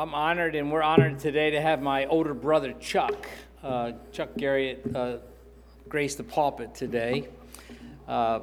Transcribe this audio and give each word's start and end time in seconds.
I'm 0.00 0.14
honored, 0.14 0.54
and 0.54 0.72
we're 0.72 0.80
honored 0.80 1.18
today 1.18 1.50
to 1.50 1.60
have 1.60 1.82
my 1.82 2.06
older 2.06 2.32
brother 2.32 2.72
Chuck, 2.80 3.28
uh, 3.62 3.92
Chuck 4.12 4.30
Garriott, 4.38 4.96
uh, 4.96 5.18
grace 5.90 6.14
the 6.14 6.22
pulpit 6.22 6.74
today. 6.74 7.28
Uh, 8.08 8.40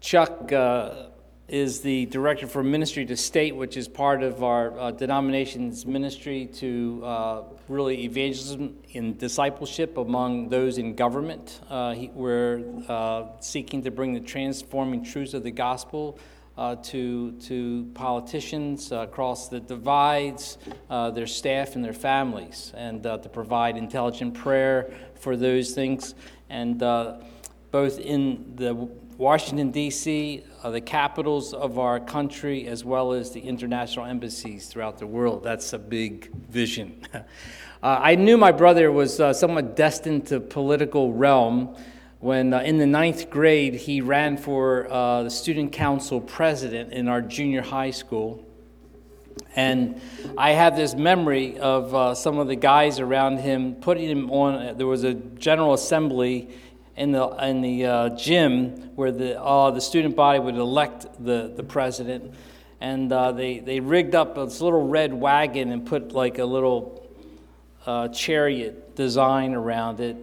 Chuck 0.00 0.50
uh, 0.50 1.08
is 1.48 1.82
the 1.82 2.06
director 2.06 2.46
for 2.46 2.64
ministry 2.64 3.04
to 3.04 3.14
state, 3.14 3.54
which 3.54 3.76
is 3.76 3.88
part 3.88 4.22
of 4.22 4.42
our 4.42 4.78
uh, 4.78 4.90
denomination's 4.90 5.84
ministry 5.84 6.46
to 6.54 7.02
uh, 7.04 7.42
really 7.68 8.04
evangelism 8.04 8.74
and 8.94 9.18
discipleship 9.18 9.98
among 9.98 10.48
those 10.48 10.78
in 10.78 10.94
government. 10.94 11.60
He, 11.94 12.10
we're 12.14 12.64
seeking 13.40 13.82
to 13.82 13.90
bring 13.90 14.14
the 14.14 14.20
transforming 14.20 15.04
truths 15.04 15.34
of 15.34 15.42
the 15.42 15.50
gospel 15.50 16.18
uh, 16.56 16.76
to, 16.76 17.32
to 17.32 17.90
politicians 17.94 18.92
uh, 18.92 18.98
across 18.98 19.48
the 19.48 19.60
divides, 19.60 20.58
uh, 20.88 21.10
their 21.10 21.26
staff, 21.26 21.74
and 21.74 21.84
their 21.84 21.92
families, 21.92 22.72
and 22.76 23.06
uh, 23.06 23.18
to 23.18 23.28
provide 23.28 23.76
intelligent 23.76 24.34
prayer 24.34 24.92
for 25.14 25.36
those 25.36 25.72
things. 25.72 26.14
And 26.48 26.82
uh, 26.82 27.20
both 27.70 27.98
in 27.98 28.56
the 28.56 28.74
Washington, 29.16 29.70
D.C., 29.70 30.44
uh, 30.62 30.70
the 30.70 30.80
capitals 30.80 31.54
of 31.54 31.78
our 31.78 32.00
country, 32.00 32.66
as 32.66 32.84
well 32.84 33.12
as 33.12 33.30
the 33.30 33.40
international 33.40 34.06
embassies 34.06 34.66
throughout 34.66 34.98
the 34.98 35.06
world. 35.06 35.42
That's 35.42 35.72
a 35.72 35.78
big 35.78 36.30
vision. 36.48 37.06
I 37.82 38.14
knew 38.14 38.36
my 38.36 38.52
brother 38.52 38.92
was 38.92 39.16
somewhat 39.16 39.74
destined 39.74 40.26
to 40.26 40.40
political 40.40 41.14
realm 41.14 41.74
when 42.20 42.52
uh, 42.52 42.60
in 42.60 42.76
the 42.76 42.86
ninth 42.86 43.30
grade 43.30 43.74
he 43.74 44.02
ran 44.02 44.36
for 44.36 44.86
uh, 44.92 45.22
the 45.22 45.30
student 45.30 45.72
council 45.72 46.20
president 46.20 46.92
in 46.92 47.08
our 47.08 47.22
junior 47.22 47.62
high 47.62 47.90
school. 47.90 48.44
And 49.56 50.00
I 50.36 50.50
have 50.50 50.76
this 50.76 50.94
memory 50.94 51.58
of 51.58 51.94
uh, 51.94 52.14
some 52.14 52.38
of 52.38 52.46
the 52.46 52.56
guys 52.56 53.00
around 53.00 53.38
him 53.38 53.74
putting 53.74 54.08
him 54.08 54.30
on. 54.30 54.76
There 54.76 54.86
was 54.86 55.02
a 55.02 55.14
general 55.14 55.72
assembly 55.72 56.50
in 56.94 57.12
the, 57.12 57.26
in 57.42 57.62
the 57.62 57.86
uh, 57.86 58.08
gym 58.10 58.90
where 58.96 59.10
the, 59.10 59.40
uh, 59.40 59.70
the 59.70 59.80
student 59.80 60.14
body 60.14 60.38
would 60.38 60.56
elect 60.56 61.06
the, 61.24 61.52
the 61.56 61.62
president. 61.62 62.34
And 62.82 63.10
uh, 63.10 63.32
they, 63.32 63.60
they 63.60 63.80
rigged 63.80 64.14
up 64.14 64.34
this 64.34 64.60
little 64.60 64.86
red 64.86 65.14
wagon 65.14 65.72
and 65.72 65.86
put 65.86 66.12
like 66.12 66.38
a 66.38 66.44
little 66.44 66.98
chariot 68.12 68.94
design 68.94 69.54
around 69.54 70.00
it. 70.00 70.16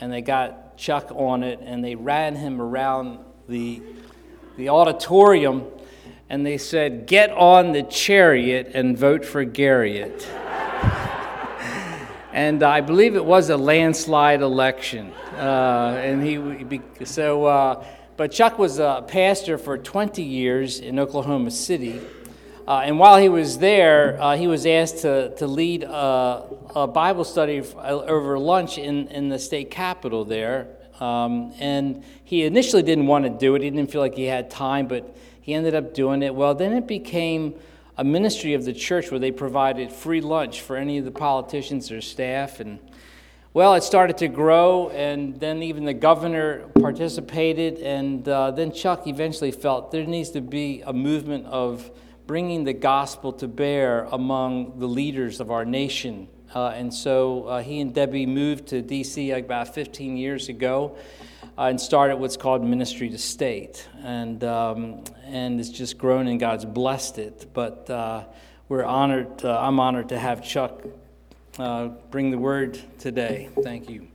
And 0.00 0.12
they 0.12 0.22
got 0.22 0.69
Chuck 0.80 1.12
on 1.14 1.42
it, 1.42 1.60
and 1.62 1.84
they 1.84 1.94
ran 1.94 2.34
him 2.34 2.58
around 2.58 3.18
the, 3.46 3.82
the 4.56 4.70
auditorium, 4.70 5.66
and 6.30 6.44
they 6.44 6.56
said, 6.56 7.06
Get 7.06 7.30
on 7.32 7.72
the 7.72 7.82
chariot 7.82 8.70
and 8.72 8.96
vote 8.96 9.26
for 9.26 9.44
Garriott. 9.44 10.26
and 12.32 12.62
I 12.62 12.80
believe 12.80 13.14
it 13.14 13.24
was 13.24 13.50
a 13.50 13.58
landslide 13.58 14.40
election. 14.40 15.12
Uh, 15.34 16.00
and 16.02 16.24
he, 16.24 16.80
so, 17.04 17.44
uh, 17.44 17.84
but 18.16 18.32
Chuck 18.32 18.58
was 18.58 18.78
a 18.78 19.04
pastor 19.06 19.58
for 19.58 19.76
20 19.76 20.22
years 20.22 20.80
in 20.80 20.98
Oklahoma 20.98 21.50
City. 21.50 22.00
Uh, 22.66 22.82
and 22.84 22.98
while 22.98 23.18
he 23.18 23.28
was 23.28 23.58
there, 23.58 24.20
uh, 24.20 24.36
he 24.36 24.46
was 24.46 24.66
asked 24.66 24.98
to, 24.98 25.34
to 25.36 25.46
lead 25.46 25.82
a, 25.82 26.44
a 26.74 26.86
Bible 26.86 27.24
study 27.24 27.60
over 27.60 28.38
lunch 28.38 28.78
in, 28.78 29.08
in 29.08 29.28
the 29.28 29.38
state 29.38 29.70
capitol 29.70 30.24
there. 30.24 30.68
Um, 31.00 31.52
and 31.58 32.04
he 32.24 32.44
initially 32.44 32.82
didn't 32.82 33.06
want 33.06 33.24
to 33.24 33.30
do 33.30 33.54
it, 33.54 33.62
he 33.62 33.70
didn't 33.70 33.90
feel 33.90 34.02
like 34.02 34.14
he 34.14 34.24
had 34.24 34.50
time, 34.50 34.86
but 34.86 35.16
he 35.40 35.54
ended 35.54 35.74
up 35.74 35.94
doing 35.94 36.22
it. 36.22 36.34
Well, 36.34 36.54
then 36.54 36.72
it 36.74 36.86
became 36.86 37.54
a 37.96 38.04
ministry 38.04 38.54
of 38.54 38.64
the 38.64 38.72
church 38.72 39.10
where 39.10 39.18
they 39.18 39.32
provided 39.32 39.90
free 39.90 40.20
lunch 40.20 40.60
for 40.60 40.76
any 40.76 40.98
of 40.98 41.04
the 41.04 41.10
politicians 41.10 41.90
or 41.90 42.00
staff. 42.00 42.60
And 42.60 42.78
well, 43.52 43.74
it 43.74 43.82
started 43.82 44.16
to 44.18 44.28
grow, 44.28 44.90
and 44.90 45.40
then 45.40 45.62
even 45.62 45.84
the 45.84 45.94
governor 45.94 46.68
participated. 46.80 47.78
And 47.78 48.28
uh, 48.28 48.52
then 48.52 48.70
Chuck 48.72 49.06
eventually 49.06 49.50
felt 49.50 49.90
there 49.90 50.06
needs 50.06 50.30
to 50.30 50.40
be 50.40 50.82
a 50.86 50.92
movement 50.92 51.46
of 51.46 51.90
bringing 52.30 52.62
the 52.62 52.72
gospel 52.72 53.32
to 53.32 53.48
bear 53.48 54.04
among 54.12 54.78
the 54.78 54.86
leaders 54.86 55.40
of 55.40 55.50
our 55.50 55.64
nation. 55.64 56.28
Uh, 56.54 56.68
and 56.68 56.94
so 56.94 57.42
uh, 57.46 57.60
he 57.60 57.80
and 57.80 57.92
Debbie 57.92 58.24
moved 58.24 58.68
to 58.68 58.82
D.C. 58.82 59.32
about 59.32 59.74
15 59.74 60.16
years 60.16 60.48
ago 60.48 60.96
uh, 61.58 61.62
and 61.62 61.80
started 61.80 62.18
what's 62.18 62.36
called 62.36 62.62
Ministry 62.62 63.08
to 63.08 63.18
State. 63.18 63.88
And, 64.04 64.44
um, 64.44 65.02
and 65.24 65.58
it's 65.58 65.70
just 65.70 65.98
grown 65.98 66.28
and 66.28 66.38
God's 66.38 66.64
blessed 66.64 67.18
it. 67.18 67.48
But 67.52 67.90
uh, 67.90 68.26
we're 68.68 68.84
honored, 68.84 69.44
uh, 69.44 69.60
I'm 69.60 69.80
honored 69.80 70.10
to 70.10 70.18
have 70.20 70.40
Chuck 70.44 70.84
uh, 71.58 71.88
bring 72.12 72.30
the 72.30 72.38
word 72.38 72.78
today. 73.00 73.48
Thank 73.60 73.90
you. 73.90 74.06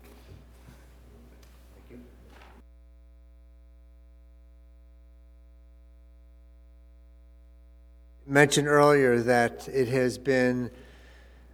Mentioned 8.27 8.67
earlier 8.67 9.19
that 9.19 9.67
it 9.67 9.87
has 9.87 10.17
been 10.17 10.71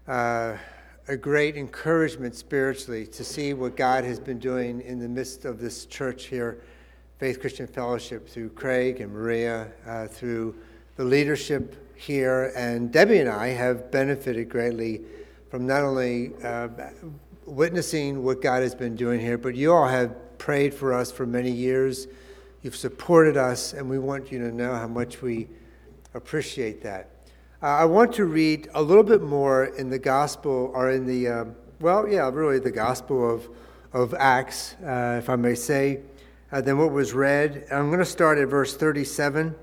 uh, 0.07 0.55
a 1.09 1.17
great 1.17 1.57
encouragement 1.57 2.33
spiritually 2.33 3.05
to 3.07 3.25
see 3.25 3.53
what 3.53 3.75
God 3.75 4.05
has 4.05 4.21
been 4.21 4.39
doing 4.39 4.79
in 4.81 4.97
the 4.99 5.09
midst 5.09 5.43
of 5.43 5.59
this 5.59 5.85
church 5.85 6.27
here, 6.27 6.61
Faith 7.17 7.41
Christian 7.41 7.67
Fellowship, 7.67 8.27
through 8.29 8.49
Craig 8.51 9.01
and 9.01 9.11
Maria, 9.11 9.67
uh, 9.85 10.07
through 10.07 10.55
the 10.95 11.03
leadership 11.03 11.93
here. 11.97 12.53
And 12.55 12.89
Debbie 12.89 13.19
and 13.19 13.29
I 13.29 13.47
have 13.47 13.91
benefited 13.91 14.47
greatly 14.47 15.01
from 15.49 15.67
not 15.67 15.83
only 15.83 16.31
uh, 16.41 16.69
witnessing 17.45 18.23
what 18.23 18.41
God 18.41 18.63
has 18.63 18.75
been 18.75 18.95
doing 18.95 19.19
here, 19.19 19.37
but 19.37 19.55
you 19.55 19.73
all 19.73 19.89
have 19.89 20.37
prayed 20.37 20.73
for 20.73 20.93
us 20.93 21.11
for 21.11 21.25
many 21.25 21.51
years. 21.51 22.07
You've 22.61 22.77
supported 22.77 23.35
us, 23.35 23.73
and 23.73 23.89
we 23.89 23.99
want 23.99 24.31
you 24.31 24.39
to 24.39 24.53
know 24.53 24.73
how 24.73 24.87
much 24.87 25.21
we 25.21 25.49
appreciate 26.13 26.81
that. 26.83 27.09
Uh, 27.63 27.67
I 27.67 27.85
want 27.85 28.13
to 28.13 28.25
read 28.25 28.69
a 28.73 28.81
little 28.81 29.03
bit 29.03 29.21
more 29.21 29.65
in 29.65 29.89
the 29.89 29.99
gospel, 29.99 30.71
or 30.73 30.91
in 30.91 31.05
the, 31.05 31.27
um, 31.27 31.55
well, 31.79 32.07
yeah, 32.07 32.29
really 32.29 32.59
the 32.59 32.71
gospel 32.71 33.35
of, 33.35 33.47
of 33.93 34.13
Acts, 34.15 34.75
uh, 34.83 35.19
if 35.21 35.29
I 35.29 35.35
may 35.35 35.55
say, 35.55 35.99
uh, 36.51 36.61
than 36.61 36.77
what 36.77 36.91
was 36.91 37.13
read. 37.13 37.67
I'm 37.71 37.87
going 37.87 37.99
to 37.99 38.05
start 38.05 38.37
at 38.39 38.47
verse 38.47 38.75
37. 38.75 39.55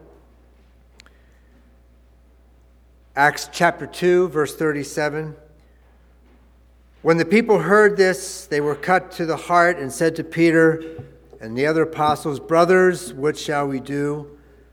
Acts 3.16 3.50
chapter 3.53 3.87
2, 3.87 4.28
verse 4.28 4.54
37. 4.54 5.34
When 7.03 7.16
the 7.16 7.25
people 7.25 7.58
heard 7.58 7.97
this, 7.97 8.47
they 8.47 8.60
were 8.60 8.76
cut 8.76 9.10
to 9.12 9.26
the 9.26 9.37
heart 9.37 9.78
and 9.78 9.92
said 9.92 10.14
to 10.16 10.25
Peter 10.25 11.03
and 11.41 11.58
the 11.58 11.66
other 11.66 11.82
apostles, 11.82 12.38
Brothers, 12.38 13.12
what 13.12 13.37
shall 13.37 13.66
we 13.66 13.81
do? 13.81 14.38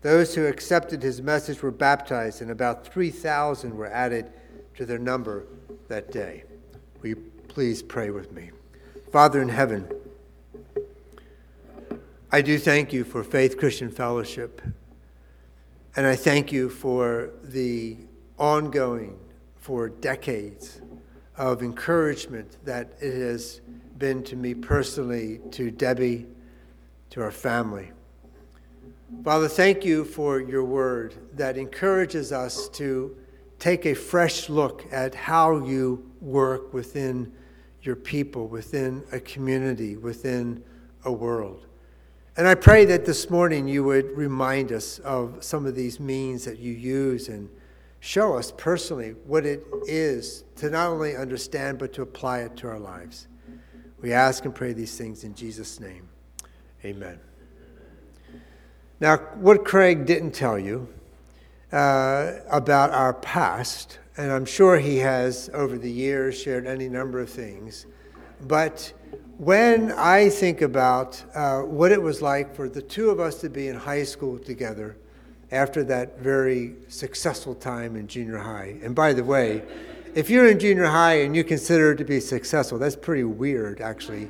Those 0.00 0.34
who 0.34 0.46
accepted 0.46 1.02
his 1.02 1.20
message 1.20 1.60
were 1.60 1.72
baptized, 1.72 2.40
and 2.40 2.50
about 2.50 2.86
3,000 2.86 3.74
were 3.74 3.86
added 3.86 4.32
to 4.76 4.86
their 4.86 4.98
number 4.98 5.46
that 5.88 6.12
day. 6.12 6.44
Will 7.00 7.08
you 7.08 7.32
please 7.48 7.82
pray 7.82 8.10
with 8.10 8.30
me? 8.32 8.52
Father 9.10 9.42
in 9.42 9.48
heaven, 9.48 9.88
I 12.30 12.42
do 12.42 12.58
thank 12.58 12.92
you 12.92 13.04
for 13.04 13.24
Faith 13.24 13.58
Christian 13.58 13.90
Fellowship, 13.90 14.62
and 15.96 16.06
I 16.06 16.14
thank 16.14 16.52
you 16.52 16.68
for 16.68 17.30
the 17.42 17.96
ongoing, 18.38 19.18
for 19.56 19.88
decades, 19.88 20.80
of 21.36 21.62
encouragement 21.62 22.58
that 22.64 22.92
it 23.00 23.14
has 23.14 23.60
been 23.96 24.22
to 24.24 24.36
me 24.36 24.54
personally, 24.54 25.40
to 25.52 25.70
Debbie, 25.70 26.26
to 27.10 27.22
our 27.22 27.30
family. 27.30 27.90
Father, 29.24 29.48
thank 29.48 29.84
you 29.84 30.04
for 30.04 30.38
your 30.40 30.64
word 30.64 31.14
that 31.32 31.56
encourages 31.56 32.30
us 32.30 32.68
to 32.70 33.16
take 33.58 33.86
a 33.86 33.94
fresh 33.94 34.50
look 34.50 34.86
at 34.92 35.14
how 35.14 35.64
you 35.64 36.10
work 36.20 36.74
within 36.74 37.32
your 37.82 37.96
people, 37.96 38.48
within 38.48 39.02
a 39.10 39.20
community, 39.20 39.96
within 39.96 40.62
a 41.04 41.12
world. 41.12 41.66
And 42.36 42.46
I 42.46 42.54
pray 42.54 42.84
that 42.84 43.06
this 43.06 43.30
morning 43.30 43.66
you 43.66 43.82
would 43.82 44.16
remind 44.16 44.72
us 44.72 44.98
of 45.00 45.42
some 45.42 45.64
of 45.64 45.74
these 45.74 45.98
means 45.98 46.44
that 46.44 46.58
you 46.58 46.72
use 46.72 47.28
and 47.28 47.48
show 48.00 48.36
us 48.36 48.52
personally 48.56 49.14
what 49.26 49.46
it 49.46 49.64
is 49.86 50.44
to 50.56 50.70
not 50.70 50.88
only 50.88 51.16
understand 51.16 51.78
but 51.78 51.92
to 51.94 52.02
apply 52.02 52.40
it 52.40 52.56
to 52.58 52.68
our 52.68 52.78
lives. 52.78 53.26
We 54.00 54.12
ask 54.12 54.44
and 54.44 54.54
pray 54.54 54.74
these 54.74 54.96
things 54.96 55.24
in 55.24 55.34
Jesus' 55.34 55.80
name. 55.80 56.08
Amen. 56.84 57.18
Now, 59.00 59.18
what 59.36 59.64
Craig 59.64 60.06
didn't 60.06 60.32
tell 60.32 60.58
you 60.58 60.88
uh, 61.70 62.32
about 62.50 62.90
our 62.90 63.14
past, 63.14 64.00
and 64.16 64.32
I'm 64.32 64.44
sure 64.44 64.76
he 64.76 64.96
has 64.96 65.48
over 65.54 65.78
the 65.78 65.90
years 65.90 66.40
shared 66.40 66.66
any 66.66 66.88
number 66.88 67.20
of 67.20 67.30
things, 67.30 67.86
but 68.48 68.92
when 69.36 69.92
I 69.92 70.28
think 70.30 70.62
about 70.62 71.22
uh, 71.32 71.60
what 71.60 71.92
it 71.92 72.02
was 72.02 72.20
like 72.22 72.56
for 72.56 72.68
the 72.68 72.82
two 72.82 73.10
of 73.10 73.20
us 73.20 73.40
to 73.42 73.48
be 73.48 73.68
in 73.68 73.76
high 73.76 74.02
school 74.02 74.36
together 74.36 74.96
after 75.52 75.84
that 75.84 76.18
very 76.18 76.74
successful 76.88 77.54
time 77.54 77.94
in 77.94 78.08
junior 78.08 78.38
high, 78.38 78.78
and 78.82 78.96
by 78.96 79.12
the 79.12 79.22
way, 79.22 79.62
if 80.16 80.28
you're 80.28 80.48
in 80.48 80.58
junior 80.58 80.86
high 80.86 81.20
and 81.20 81.36
you 81.36 81.44
consider 81.44 81.92
it 81.92 81.98
to 81.98 82.04
be 82.04 82.18
successful, 82.18 82.78
that's 82.78 82.96
pretty 82.96 83.22
weird, 83.22 83.80
actually. 83.80 84.28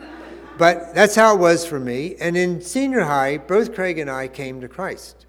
But 0.59 0.93
that's 0.93 1.15
how 1.15 1.37
it 1.37 1.39
was 1.39 1.65
for 1.65 1.79
me. 1.79 2.17
And 2.21 2.37
in 2.37 2.61
senior 2.61 3.03
high, 3.03 3.39
both 3.39 3.75
Craig 3.75 3.99
and 4.01 4.11
I 4.11 4.27
came 4.27 4.61
to 4.61 4.69
Christ. 4.69 5.27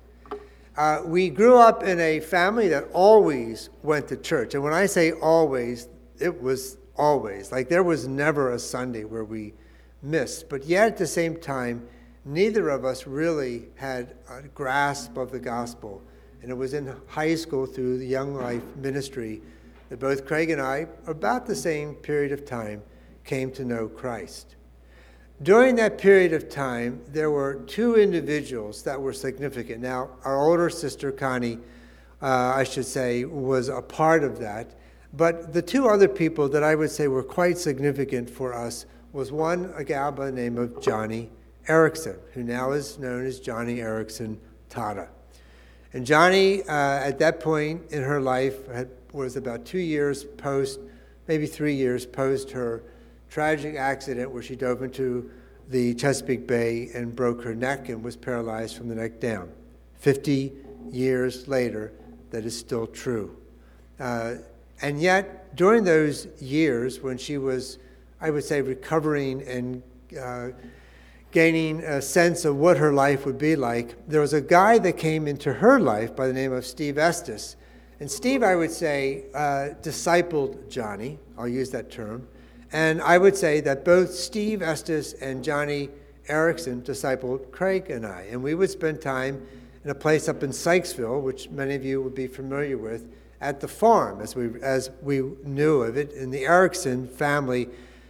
Uh, 0.76 1.04
we 1.06 1.30
grew 1.30 1.58
up 1.58 1.84
in 1.84 2.00
a 2.00 2.20
family 2.20 2.68
that 2.70 2.86
always 2.94 3.70
went 3.84 4.08
to 4.08 4.18
church. 4.18 4.56
And 4.56 4.64
when 4.64 4.74
I 4.74 4.88
say 4.88 5.12
always, 5.12 5.88
it 6.20 6.42
was 6.42 6.78
always. 6.96 7.52
Like 7.52 7.70
there 7.70 7.84
was 7.84 8.08
never 8.08 8.54
a 8.54 8.60
Sunday 8.60 9.04
where 9.04 9.24
we 9.24 9.54
missed. 10.02 10.50
But 10.50 10.66
yet 10.66 10.88
at 10.88 10.98
the 10.98 11.06
same 11.06 11.38
time, 11.40 11.88
neither 12.26 12.70
of 12.70 12.84
us 12.84 13.06
really 13.06 13.68
had 13.76 14.16
a 14.30 14.42
grasp 14.42 15.16
of 15.16 15.32
the 15.32 15.40
gospel. 15.40 16.02
And 16.42 16.50
it 16.50 16.56
was 16.56 16.74
in 16.74 16.96
high 17.08 17.36
school 17.36 17.68
through 17.68 18.00
the 18.00 18.08
Young 18.08 18.34
Life 18.34 18.64
ministry 18.78 19.44
that 19.90 20.00
both 20.00 20.26
Craig 20.26 20.50
and 20.50 20.62
I, 20.62 20.88
about 21.06 21.46
the 21.46 21.56
same 21.56 21.94
period 21.94 22.32
of 22.32 22.46
time, 22.46 22.82
came 23.26 23.52
to 23.52 23.66
know 23.66 23.88
Christ. 23.88 24.56
During 25.42 25.76
that 25.76 25.98
period 25.98 26.34
of 26.34 26.50
time, 26.50 27.02
there 27.08 27.32
were 27.32 27.56
two 27.66 27.96
individuals 27.96 28.84
that 28.84 29.02
were 29.02 29.14
significant. 29.14 29.82
Now, 29.82 30.10
our 30.26 30.38
older 30.38 30.70
sister, 30.70 31.14
Connie, 31.14 31.60
uh, 32.22 32.54
I 32.56 32.66
should 32.66 32.86
say, 32.86 33.24
was 33.24 33.70
a 33.70 33.82
part 33.82 34.26
of 34.26 34.40
that. 34.40 34.76
But 35.14 35.54
the 35.54 35.62
two 35.62 35.88
other 35.88 36.10
people 36.10 36.50
that 36.50 36.62
I 36.62 36.76
would 36.76 36.92
say 36.92 37.08
were 37.08 37.24
quite 37.24 37.58
significant 37.58 38.30
for 38.30 38.54
us 38.54 38.86
was 39.14 39.32
one, 39.32 39.74
a 39.78 39.84
gal 39.86 40.12
by 40.12 40.26
the 40.26 40.32
name 40.34 40.58
of 40.58 40.72
Joni 40.82 41.30
Eareckson, 41.68 42.18
who 42.34 42.44
now 42.44 42.74
is 42.74 43.00
known 43.00 43.26
as 43.26 43.40
Joni 43.40 43.78
Eareckson 43.78 44.38
Tada. 44.70 45.08
And 45.94 46.06
Joni, 46.06 46.68
uh, 46.68 47.08
at 47.08 47.18
that 47.20 47.40
point 47.40 47.92
in 47.92 48.04
her 48.04 48.20
life, 48.20 48.68
had, 48.68 48.90
was 49.14 49.38
about 49.38 49.64
two 49.64 49.80
years 49.80 50.26
post, 50.26 50.82
maybe 51.30 51.48
three 51.48 51.76
years 51.76 52.06
post 52.06 52.52
her 52.52 52.84
tragic 53.30 53.76
accident 53.76 54.32
where 54.32 54.42
she 54.42 54.56
dove 54.56 54.82
into 54.82 55.30
the 55.70 55.94
Chesapeake 55.94 56.48
Bay 56.48 56.90
and 56.94 57.16
broke 57.16 57.44
her 57.44 57.54
neck 57.54 57.90
and 57.90 58.04
was 58.04 58.16
paralyzed 58.16 58.76
from 58.76 58.90
the 58.90 58.96
neck 58.96 59.20
down. 59.20 59.52
50 60.00 60.52
years 60.92 61.48
later, 61.48 61.94
that 62.32 62.46
is 62.46 62.58
still 62.58 62.88
true. 62.88 63.38
Uh, 64.00 64.36
and 64.82 65.00
yet, 65.00 65.56
during 65.56 65.84
those 65.84 66.28
years 66.42 67.02
when 67.02 67.18
she 67.18 67.38
was, 67.38 67.78
I 68.22 68.32
would 68.32 68.44
say, 68.44 68.62
recovering 68.62 69.42
and 69.44 69.84
uh, 70.20 70.50
gaining 71.32 71.82
a 71.82 72.02
sense 72.02 72.46
of 72.46 72.56
what 72.56 72.78
her 72.78 72.94
life 72.94 73.26
would 73.26 73.38
be 73.38 73.56
like, 73.56 73.96
there 74.08 74.22
was 74.22 74.34
a 74.34 74.42
guy 74.42 74.80
that 74.80 74.98
came 74.98 75.28
into 75.28 75.54
her 75.54 75.80
life 75.80 76.16
by 76.16 76.28
the 76.28 76.34
name 76.34 76.54
of 76.54 76.66
Steve 76.66 76.98
Estes. 76.98 77.56
And 78.00 78.10
Steve, 78.10 78.42
I 78.42 78.56
would 78.56 78.72
say, 78.72 79.26
uh, 79.36 79.76
discipled 79.82 80.70
Joni. 80.70 81.18
I'll 81.38 81.48
use 81.48 81.70
that 81.72 81.92
term. 81.92 82.28
And 82.72 83.02
I 83.02 83.18
would 83.18 83.36
say 83.36 83.62
that 83.62 83.84
both 83.84 84.14
Steve 84.14 84.62
Estes 84.62 85.14
and 85.14 85.44
Joni 85.44 85.90
Eareckson 86.28 86.84
discipled 86.84 87.52
Craig 87.52 87.90
and 87.90 88.06
I. 88.06 88.28
And 88.32 88.44
we 88.44 88.54
would 88.54 88.70
spend 88.70 89.02
time 89.02 89.46
in 89.84 89.90
a 89.90 89.96
place 89.96 90.30
up 90.30 90.44
in 90.44 90.52
Sykesville, 90.52 91.22
which 91.22 91.50
many 91.50 91.74
of 91.74 91.84
you 91.84 92.02
would 92.02 92.16
be 92.16 92.28
familiar 92.28 92.78
with, 92.78 93.08
at 93.42 93.60
the 93.60 93.68
farm, 93.68 94.22
as 94.22 94.36
we, 94.36 94.62
as 94.62 94.92
we 95.02 95.22
knew 95.44 95.82
of 95.82 95.98
it. 95.98 96.14
And 96.14 96.34
the 96.34 96.44
Eareckson 96.44 97.10
family 97.10 97.70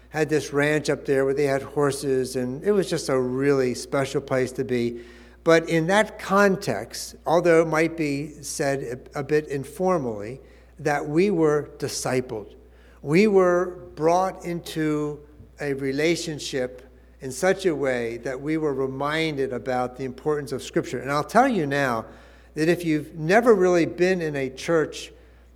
had 0.10 0.28
this 0.28 0.52
ranch 0.52 0.90
up 0.90 1.06
there 1.06 1.24
where 1.24 1.36
they 1.36 1.46
had 1.46 1.62
horses, 1.62 2.36
and 2.36 2.64
it 2.64 2.72
was 2.72 2.90
just 2.90 3.10
a 3.10 3.20
really 3.20 3.76
special 3.76 4.20
place 4.20 4.52
to 4.54 4.66
be. 4.66 5.02
But 5.44 5.70
in 5.70 5.88
that 5.88 6.20
context, 6.20 7.16
although 7.26 7.62
it 7.62 7.68
might 7.68 7.96
be 7.96 8.42
said 8.42 9.08
a, 9.16 9.20
a 9.20 9.24
bit 9.24 9.48
informally, 9.48 10.42
that 10.80 11.08
we 11.08 11.30
were 11.30 11.70
discipled 11.78 12.56
we 13.02 13.28
were 13.28 13.80
brought 13.96 14.46
into 14.46 15.20
a 15.62 15.74
relationship 15.74 16.84
in 17.22 17.32
such 17.32 17.66
a 17.66 17.76
way 17.76 18.18
that 18.18 18.40
we 18.40 18.58
were 18.58 18.74
reminded 18.74 19.52
about 19.52 19.98
the 19.98 20.06
importance 20.06 20.52
of 20.52 20.64
Scripture. 20.64 21.00
And 21.00 21.12
I'll 21.12 21.24
tell 21.24 21.48
you 21.48 21.66
now 21.66 22.06
that 22.56 22.70
if 22.70 22.86
you've 22.86 23.16
never 23.16 23.54
really 23.54 23.86
been 23.86 24.22
in 24.22 24.36
a 24.36 24.50
church 24.50 25.12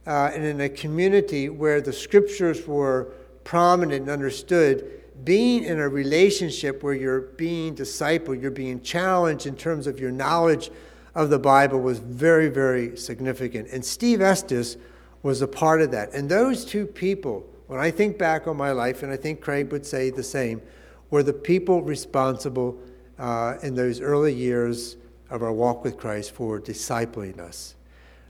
uh, 0.06 0.32
and 0.34 0.44
in 0.44 0.62
a 0.62 0.70
community 0.70 1.50
where 1.50 1.80
the 1.80 1.94
Scriptures 1.94 2.68
were 2.68 3.14
prominent 3.44 4.02
and 4.02 4.10
understood, 4.10 5.02
being 5.24 5.64
in 5.64 5.80
a 5.80 5.88
relationship 5.88 6.84
where 6.84 6.94
you're 6.94 7.22
being 7.22 7.76
discipled, 7.76 8.42
you're 8.42 8.52
being 8.52 8.82
challenged 8.82 9.46
in 9.46 9.56
terms 9.56 9.88
of 9.88 10.00
your 10.00 10.12
knowledge 10.12 10.70
of 11.16 11.30
the 11.30 11.40
Bible 11.40 11.80
was 11.80 12.00
very, 12.00 12.50
very 12.50 12.98
significant. 12.98 13.70
And 13.70 13.86
Steve 13.86 14.22
Estes 14.22 14.78
was 15.24 15.42
a 15.42 15.48
part 15.48 15.82
of 15.82 15.92
that. 15.92 16.14
And 16.14 16.30
those 16.30 16.64
two 16.66 16.86
people, 16.86 17.46
when 17.68 17.80
I 17.80 17.90
think 17.90 18.18
back 18.18 18.48
on 18.48 18.58
my 18.58 18.72
life, 18.72 19.02
and 19.02 19.12
I 19.12 19.18
think 19.18 19.42
Craig 19.42 19.72
would 19.72 19.86
say 19.86 20.10
the 20.10 20.22
same, 20.24 20.62
were 21.10 21.24
the 21.24 21.34
people 21.34 21.82
responsible 21.82 22.78
uh, 23.18 23.56
in 23.64 23.74
those 23.74 24.02
early 24.02 24.34
years 24.34 24.98
of 25.30 25.42
our 25.42 25.54
walk 25.54 25.84
with 25.84 25.98
Christ 25.98 26.32
for 26.32 26.60
discipling 26.60 27.40
us. 27.40 27.76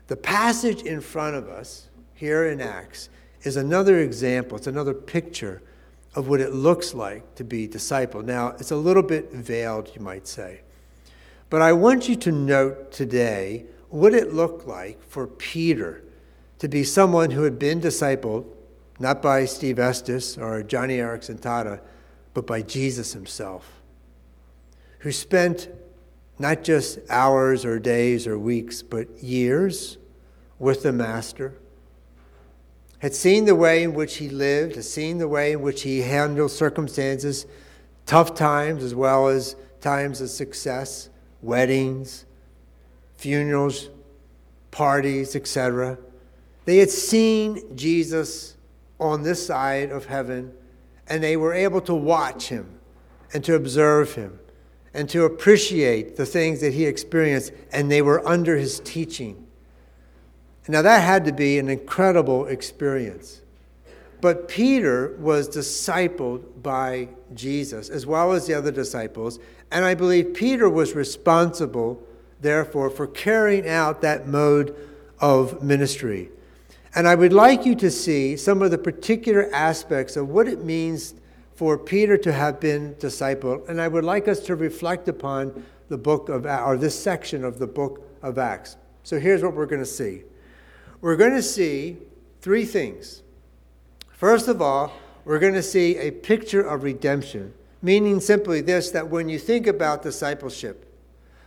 The 0.07 0.15
passage 0.15 0.83
in 0.83 1.01
front 1.01 1.35
of 1.35 1.49
us 1.49 1.89
here 2.13 2.47
in 2.47 2.61
Acts 2.61 3.09
is 3.41 3.57
another 3.57 3.99
example, 3.99 4.57
it's 4.57 4.67
another 4.67 4.93
picture 4.93 5.61
of 6.15 6.27
what 6.27 6.39
it 6.39 6.53
looks 6.53 6.93
like 6.93 7.35
to 7.35 7.43
be 7.43 7.67
discipled. 7.67 8.25
Now, 8.25 8.49
it's 8.59 8.71
a 8.71 8.75
little 8.75 9.01
bit 9.01 9.31
veiled, 9.31 9.91
you 9.95 10.01
might 10.01 10.27
say. 10.27 10.61
But 11.49 11.61
I 11.61 11.73
want 11.73 12.07
you 12.07 12.15
to 12.17 12.31
note 12.31 12.91
today 12.91 13.65
what 13.89 14.13
it 14.13 14.33
looked 14.33 14.67
like 14.67 15.03
for 15.03 15.25
Peter 15.27 16.03
to 16.63 16.69
be 16.69 16.85
someone 16.85 17.31
who 17.31 17.43
had 17.43 17.59
been 17.59 17.81
discipled, 17.81 18.45
not 18.97 19.21
by 19.21 19.43
Steve 19.43 19.79
Estes 19.79 20.37
or 20.37 20.63
Joni 20.63 20.97
Eareckson 20.97 21.37
Tada, 21.37 21.81
but 22.33 22.47
by 22.47 22.61
Jesus 22.61 23.11
himself, 23.11 23.81
who 24.99 25.11
spent 25.11 25.67
not 26.39 26.63
just 26.63 26.99
hours 27.09 27.65
or 27.65 27.79
days 27.79 28.25
or 28.25 28.39
weeks, 28.39 28.81
but 28.81 29.21
years 29.21 29.97
with 30.57 30.83
the 30.83 30.93
Master, 30.93 31.53
had 32.99 33.13
seen 33.13 33.43
the 33.43 33.55
way 33.55 33.83
in 33.83 33.93
which 33.93 34.15
he 34.15 34.29
lived, 34.29 34.75
had 34.75 34.85
seen 34.85 35.17
the 35.17 35.27
way 35.27 35.51
in 35.51 35.61
which 35.61 35.81
he 35.81 35.99
handled 35.99 36.49
circumstances, 36.49 37.45
tough 38.05 38.35
times 38.35 38.85
as 38.85 38.95
well 38.95 39.27
as 39.27 39.57
times 39.81 40.21
of 40.21 40.29
success, 40.29 41.09
weddings, 41.41 42.23
funerals, 43.17 43.89
parties, 44.71 45.35
etc. 45.35 45.97
They 46.65 46.77
had 46.77 46.89
seen 46.89 47.75
Jesus 47.75 48.55
on 48.99 49.23
this 49.23 49.45
side 49.45 49.91
of 49.91 50.05
heaven, 50.05 50.53
and 51.07 51.21
they 51.21 51.35
were 51.35 51.53
able 51.53 51.81
to 51.81 51.93
watch 51.93 52.47
him 52.47 52.79
and 53.33 53.43
to 53.43 53.55
observe 53.55 54.15
him 54.15 54.39
and 54.93 55.09
to 55.09 55.25
appreciate 55.25 56.15
the 56.15 56.25
things 56.25 56.61
that 56.61 56.73
he 56.73 56.85
experienced, 56.85 57.51
and 57.71 57.91
they 57.91 58.01
were 58.01 58.25
under 58.27 58.57
his 58.57 58.79
teaching. 58.81 59.47
Now, 60.67 60.81
that 60.83 60.99
had 60.99 61.25
to 61.25 61.33
be 61.33 61.57
an 61.57 61.67
incredible 61.67 62.45
experience. 62.45 63.41
But 64.21 64.47
Peter 64.47 65.17
was 65.19 65.49
discipled 65.49 66.61
by 66.61 67.09
Jesus, 67.33 67.89
as 67.89 68.05
well 68.05 68.31
as 68.31 68.47
the 68.47 68.53
other 68.53 68.71
disciples, 68.71 69.39
and 69.71 69.83
I 69.83 69.95
believe 69.95 70.33
Peter 70.33 70.69
was 70.69 70.93
responsible, 70.93 72.01
therefore, 72.39 72.89
for 72.89 73.07
carrying 73.07 73.67
out 73.67 74.01
that 74.01 74.27
mode 74.27 74.75
of 75.19 75.61
ministry. 75.63 76.29
And 76.95 77.07
I 77.07 77.15
would 77.15 77.33
like 77.33 77.65
you 77.65 77.75
to 77.75 77.89
see 77.89 78.37
some 78.37 78.61
of 78.61 78.69
the 78.69 78.77
particular 78.77 79.49
aspects 79.53 80.15
of 80.15 80.29
what 80.29 80.47
it 80.47 80.63
means 80.63 81.15
for 81.55 81.77
Peter 81.77 82.17
to 82.17 82.31
have 82.31 82.59
been 82.59 82.95
discipled. 82.95 83.67
And 83.67 83.81
I 83.81 83.87
would 83.87 84.03
like 84.03 84.27
us 84.27 84.39
to 84.41 84.55
reflect 84.55 85.07
upon 85.07 85.63
the 85.89 85.97
book 85.97 86.29
of, 86.29 86.45
or 86.45 86.77
this 86.77 86.97
section 87.01 87.43
of 87.43 87.59
the 87.59 87.67
book 87.67 88.07
of 88.21 88.37
Acts. 88.37 88.77
So 89.03 89.19
here's 89.19 89.41
what 89.41 89.53
we're 89.53 89.65
going 89.65 89.81
to 89.81 89.85
see 89.85 90.23
we're 91.01 91.17
going 91.17 91.33
to 91.33 91.43
see 91.43 91.97
three 92.41 92.65
things. 92.65 93.23
First 94.11 94.47
of 94.47 94.61
all, 94.61 94.93
we're 95.25 95.39
going 95.39 95.53
to 95.53 95.63
see 95.63 95.97
a 95.97 96.11
picture 96.11 96.61
of 96.61 96.83
redemption, 96.83 97.53
meaning 97.81 98.19
simply 98.19 98.61
this 98.61 98.91
that 98.91 99.09
when 99.09 99.27
you 99.27 99.37
think 99.37 99.67
about 99.67 100.01
discipleship, 100.01 100.89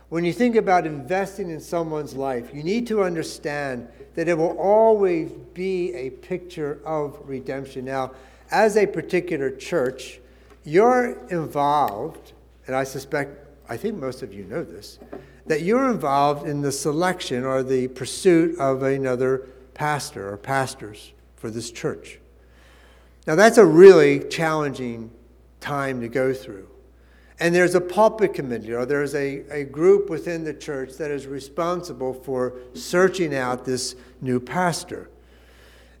when 0.09 0.23
you 0.23 0.31
think 0.31 0.55
about 0.55 0.85
investing 0.85 1.49
in 1.49 1.59
someone's 1.59 2.15
life, 2.15 2.53
you 2.53 2.63
need 2.63 2.85
to 2.87 3.03
understand 3.03 3.87
that 4.17 4.27
it 4.27 4.35
will 4.35 4.57
always 4.57 5.29
be 5.53 5.93
a 5.93 6.09
picture 6.09 6.79
of 6.83 7.19
redemption. 7.25 7.85
Now, 7.85 8.13
as 8.49 8.75
a 8.75 8.87
particular 8.87 9.51
church, 9.51 10.19
you're 10.63 11.19
involved, 11.27 12.33
and 12.65 12.75
I 12.75 12.83
suspect, 12.83 13.47
I 13.69 13.77
think 13.77 13.97
most 13.97 14.23
of 14.23 14.33
you 14.33 14.43
know 14.45 14.63
this, 14.63 14.97
that 15.45 15.61
you're 15.61 15.91
involved 15.91 16.47
in 16.47 16.61
the 16.61 16.71
selection 16.71 17.43
or 17.43 17.61
the 17.61 17.89
pursuit 17.89 18.57
of 18.57 18.81
another 18.81 19.49
pastor 19.75 20.33
or 20.33 20.37
pastors 20.37 21.13
for 21.35 21.51
this 21.51 21.69
church. 21.69 22.17
Now, 23.27 23.35
that's 23.35 23.59
a 23.59 23.65
really 23.65 24.27
challenging 24.29 25.11
time 25.59 26.01
to 26.01 26.07
go 26.07 26.33
through. 26.33 26.67
And 27.39 27.53
there's 27.53 27.75
a 27.75 27.81
pulpit 27.81 28.33
committee, 28.33 28.73
or 28.73 28.85
there's 28.85 29.13
a, 29.13 29.43
a 29.51 29.63
group 29.63 30.09
within 30.09 30.43
the 30.43 30.53
church 30.53 30.93
that 30.93 31.11
is 31.11 31.27
responsible 31.27 32.13
for 32.13 32.55
searching 32.73 33.35
out 33.35 33.63
this 33.63 33.95
new 34.21 34.39
pastor. 34.39 35.09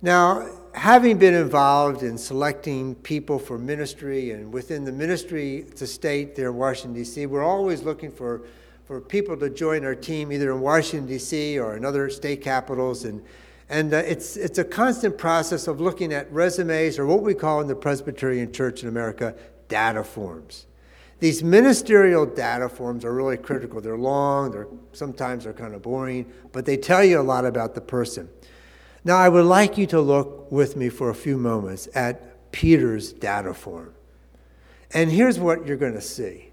Now, 0.01 0.47
having 0.73 1.17
been 1.17 1.33
involved 1.33 2.03
in 2.03 2.17
selecting 2.17 2.95
people 2.95 3.39
for 3.39 3.57
ministry 3.57 4.31
and 4.31 4.53
within 4.53 4.83
the 4.83 4.91
ministry 4.91 5.65
to 5.75 5.87
state 5.87 6.35
there 6.35 6.49
in 6.49 6.55
Washington, 6.55 6.93
D.C., 6.93 7.25
we're 7.25 7.43
always 7.43 7.81
looking 7.81 8.11
for, 8.11 8.43
for 8.85 9.01
people 9.01 9.35
to 9.37 9.49
join 9.49 9.83
our 9.85 9.95
team 9.95 10.31
either 10.31 10.51
in 10.51 10.61
Washington, 10.61 11.07
D.C. 11.07 11.57
or 11.59 11.75
in 11.75 11.83
other 11.83 12.09
state 12.11 12.41
capitals. 12.41 13.05
And, 13.05 13.23
and 13.69 13.91
uh, 13.91 13.97
it's, 13.97 14.37
it's 14.37 14.59
a 14.59 14.63
constant 14.63 15.17
process 15.17 15.67
of 15.67 15.81
looking 15.81 16.13
at 16.13 16.31
resumes, 16.31 16.99
or 16.99 17.07
what 17.07 17.23
we 17.23 17.33
call 17.33 17.59
in 17.61 17.67
the 17.67 17.75
Presbyterian 17.75 18.53
Church 18.53 18.83
in 18.83 18.89
America, 18.89 19.35
data 19.67 20.03
forms. 20.03 20.66
These 21.19 21.43
ministerial 21.43 22.25
data 22.25 22.69
forms 22.69 23.03
are 23.03 23.13
really 23.13 23.37
critical. 23.37 23.81
They're 23.81 23.97
long, 23.97 24.51
they're 24.51 24.67
sometimes 24.91 25.45
they're 25.45 25.53
kind 25.53 25.73
of 25.73 25.81
boring, 25.81 26.31
but 26.51 26.65
they 26.65 26.77
tell 26.77 27.03
you 27.03 27.19
a 27.19 27.23
lot 27.23 27.45
about 27.45 27.73
the 27.73 27.81
person. 27.81 28.29
Now, 29.03 29.17
I 29.17 29.29
would 29.29 29.45
like 29.45 29.77
you 29.77 29.87
to 29.87 30.01
look 30.01 30.51
with 30.51 30.75
me 30.75 30.89
for 30.89 31.09
a 31.09 31.15
few 31.15 31.37
moments 31.37 31.87
at 31.95 32.51
Peter's 32.51 33.13
data 33.13 33.53
form. 33.53 33.93
And 34.93 35.11
here's 35.11 35.39
what 35.39 35.65
you're 35.65 35.77
going 35.77 35.93
to 35.93 36.01
see. 36.01 36.51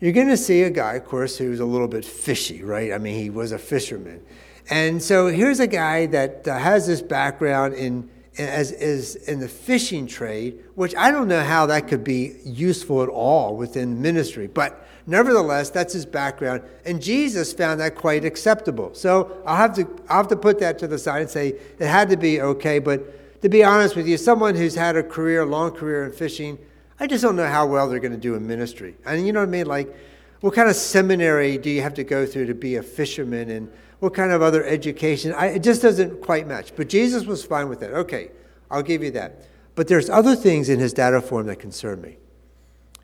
You're 0.00 0.12
going 0.12 0.28
to 0.28 0.36
see 0.36 0.62
a 0.62 0.70
guy, 0.70 0.94
of 0.94 1.04
course, 1.04 1.38
who's 1.38 1.60
a 1.60 1.64
little 1.64 1.88
bit 1.88 2.04
fishy, 2.04 2.62
right? 2.62 2.92
I 2.92 2.98
mean, 2.98 3.18
he 3.18 3.30
was 3.30 3.52
a 3.52 3.58
fisherman. 3.58 4.22
And 4.70 5.02
so 5.02 5.28
here's 5.28 5.60
a 5.60 5.66
guy 5.66 6.06
that 6.06 6.48
uh, 6.48 6.58
has 6.58 6.86
this 6.86 7.00
background 7.00 7.74
in 7.74 8.10
as 8.38 8.72
is 8.72 9.16
in 9.16 9.40
the 9.40 9.48
fishing 9.48 10.06
trade, 10.06 10.58
which 10.74 10.94
I 10.96 11.10
don't 11.10 11.28
know 11.28 11.42
how 11.42 11.66
that 11.66 11.88
could 11.88 12.04
be 12.04 12.36
useful 12.44 13.02
at 13.02 13.08
all 13.08 13.56
within 13.56 14.02
ministry, 14.02 14.46
but 14.46 14.86
nevertheless, 15.06 15.70
that's 15.70 15.92
his 15.92 16.06
background, 16.06 16.62
and 16.84 17.00
Jesus 17.00 17.52
found 17.52 17.80
that 17.80 17.94
quite 17.94 18.24
acceptable. 18.24 18.92
So 18.94 19.42
I'll 19.46 19.56
have 19.56 19.74
to 19.76 19.88
I'll 20.08 20.18
have 20.18 20.28
to 20.28 20.36
put 20.36 20.58
that 20.60 20.78
to 20.80 20.86
the 20.86 20.98
side 20.98 21.22
and 21.22 21.30
say 21.30 21.48
it 21.78 21.86
had 21.86 22.08
to 22.10 22.16
be 22.16 22.40
okay. 22.40 22.78
But 22.78 23.42
to 23.42 23.48
be 23.48 23.62
honest 23.62 23.94
with 23.94 24.06
you, 24.06 24.16
someone 24.16 24.54
who's 24.54 24.74
had 24.74 24.96
a 24.96 25.02
career, 25.02 25.42
a 25.42 25.46
long 25.46 25.70
career 25.70 26.04
in 26.04 26.12
fishing, 26.12 26.58
I 26.98 27.06
just 27.06 27.22
don't 27.22 27.36
know 27.36 27.48
how 27.48 27.66
well 27.66 27.88
they're 27.88 28.00
going 28.00 28.12
to 28.12 28.18
do 28.18 28.34
in 28.34 28.46
ministry. 28.46 28.96
And 29.04 29.26
you 29.26 29.32
know 29.32 29.40
what 29.40 29.48
I 29.48 29.52
mean? 29.52 29.66
Like, 29.66 29.94
what 30.40 30.54
kind 30.54 30.68
of 30.68 30.76
seminary 30.76 31.58
do 31.58 31.70
you 31.70 31.82
have 31.82 31.94
to 31.94 32.04
go 32.04 32.26
through 32.26 32.46
to 32.46 32.54
be 32.54 32.76
a 32.76 32.82
fisherman 32.82 33.50
and 33.50 33.72
what 34.00 34.14
kind 34.14 34.32
of 34.32 34.42
other 34.42 34.64
education. 34.64 35.32
I, 35.32 35.46
it 35.46 35.62
just 35.62 35.82
doesn't 35.82 36.20
quite 36.20 36.46
match. 36.46 36.74
But 36.76 36.88
Jesus 36.88 37.24
was 37.24 37.44
fine 37.44 37.68
with 37.68 37.80
that. 37.80 37.92
Okay, 37.92 38.30
I'll 38.70 38.82
give 38.82 39.02
you 39.02 39.10
that. 39.12 39.44
But 39.74 39.88
there's 39.88 40.08
other 40.08 40.36
things 40.36 40.68
in 40.68 40.78
his 40.78 40.92
data 40.92 41.20
form 41.20 41.46
that 41.46 41.56
concern 41.56 42.00
me. 42.00 42.16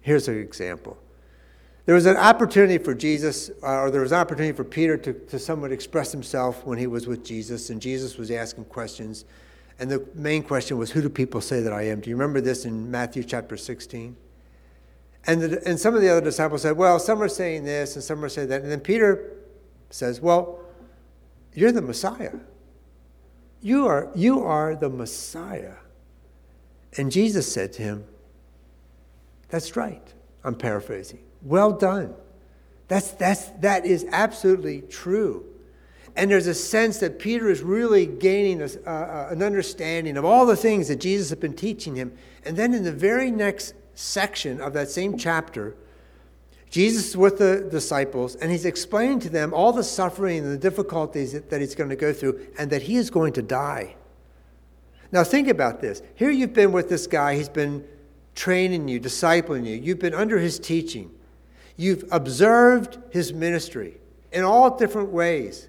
Here's 0.02 0.28
an 0.28 0.38
example. 0.38 0.98
There 1.86 1.94
was 1.94 2.06
an 2.06 2.16
opportunity 2.16 2.78
for 2.78 2.94
Jesus, 2.94 3.50
uh, 3.62 3.80
or 3.80 3.90
there 3.90 4.02
was 4.02 4.12
an 4.12 4.18
opportunity 4.18 4.54
for 4.54 4.64
Peter 4.64 4.96
to, 4.98 5.12
to 5.12 5.38
somewhat 5.38 5.72
express 5.72 6.12
himself 6.12 6.64
when 6.64 6.78
he 6.78 6.86
was 6.86 7.06
with 7.06 7.24
Jesus, 7.24 7.70
and 7.70 7.80
Jesus 7.80 8.16
was 8.16 8.30
asking 8.30 8.66
questions. 8.66 9.24
And 9.78 9.90
the 9.90 10.06
main 10.14 10.42
question 10.42 10.76
was, 10.78 10.90
Who 10.90 11.02
do 11.02 11.08
people 11.08 11.40
say 11.40 11.60
that 11.62 11.72
I 11.72 11.82
am? 11.82 12.00
Do 12.00 12.10
you 12.10 12.16
remember 12.16 12.40
this 12.40 12.64
in 12.64 12.90
Matthew 12.90 13.24
chapter 13.24 13.56
16? 13.56 14.16
And, 15.26 15.42
the, 15.42 15.68
and 15.68 15.78
some 15.78 15.94
of 15.94 16.02
the 16.02 16.08
other 16.08 16.20
disciples 16.20 16.62
said, 16.62 16.76
Well, 16.76 16.98
some 16.98 17.22
are 17.22 17.28
saying 17.28 17.64
this, 17.64 17.96
and 17.96 18.04
some 18.04 18.22
are 18.24 18.28
saying 18.28 18.48
that. 18.48 18.62
And 18.62 18.70
then 18.70 18.80
Peter 18.80 19.32
says, 19.88 20.20
Well, 20.20 20.60
you're 21.54 21.72
the 21.72 21.82
Messiah. 21.82 22.34
You 23.60 23.86
are, 23.86 24.10
you 24.14 24.42
are 24.42 24.74
the 24.74 24.88
Messiah. 24.88 25.74
And 26.96 27.12
Jesus 27.12 27.50
said 27.50 27.72
to 27.74 27.82
him, 27.82 28.04
That's 29.48 29.76
right. 29.76 30.02
I'm 30.42 30.54
paraphrasing. 30.54 31.20
Well 31.42 31.72
done. 31.72 32.14
That's, 32.88 33.12
that's, 33.12 33.46
that 33.60 33.86
is 33.86 34.06
absolutely 34.10 34.82
true. 34.82 35.44
And 36.16 36.30
there's 36.30 36.48
a 36.48 36.54
sense 36.54 36.98
that 36.98 37.18
Peter 37.18 37.48
is 37.48 37.62
really 37.62 38.06
gaining 38.06 38.62
a, 38.62 38.66
uh, 38.88 39.28
an 39.30 39.42
understanding 39.42 40.16
of 40.16 40.24
all 40.24 40.44
the 40.44 40.56
things 40.56 40.88
that 40.88 40.96
Jesus 40.96 41.30
had 41.30 41.40
been 41.40 41.54
teaching 41.54 41.94
him. 41.94 42.12
And 42.44 42.56
then 42.56 42.74
in 42.74 42.82
the 42.82 42.92
very 42.92 43.30
next 43.30 43.74
section 43.94 44.60
of 44.60 44.72
that 44.72 44.90
same 44.90 45.16
chapter, 45.16 45.76
Jesus 46.70 47.08
is 47.08 47.16
with 47.16 47.38
the 47.38 47.68
disciples, 47.68 48.36
and 48.36 48.50
he's 48.50 48.64
explaining 48.64 49.18
to 49.20 49.28
them 49.28 49.52
all 49.52 49.72
the 49.72 49.82
suffering 49.82 50.38
and 50.38 50.52
the 50.52 50.58
difficulties 50.58 51.32
that 51.32 51.60
he's 51.60 51.74
going 51.74 51.90
to 51.90 51.96
go 51.96 52.12
through, 52.12 52.46
and 52.58 52.70
that 52.70 52.82
he 52.82 52.94
is 52.94 53.10
going 53.10 53.32
to 53.34 53.42
die. 53.42 53.96
Now, 55.10 55.24
think 55.24 55.48
about 55.48 55.80
this. 55.80 56.00
Here 56.14 56.30
you've 56.30 56.52
been 56.52 56.70
with 56.70 56.88
this 56.88 57.08
guy, 57.08 57.34
he's 57.34 57.48
been 57.48 57.84
training 58.36 58.86
you, 58.86 59.00
discipling 59.00 59.66
you, 59.66 59.74
you've 59.74 59.98
been 59.98 60.14
under 60.14 60.38
his 60.38 60.60
teaching, 60.60 61.10
you've 61.76 62.04
observed 62.12 62.98
his 63.10 63.32
ministry 63.32 63.98
in 64.30 64.44
all 64.44 64.76
different 64.76 65.10
ways, 65.10 65.68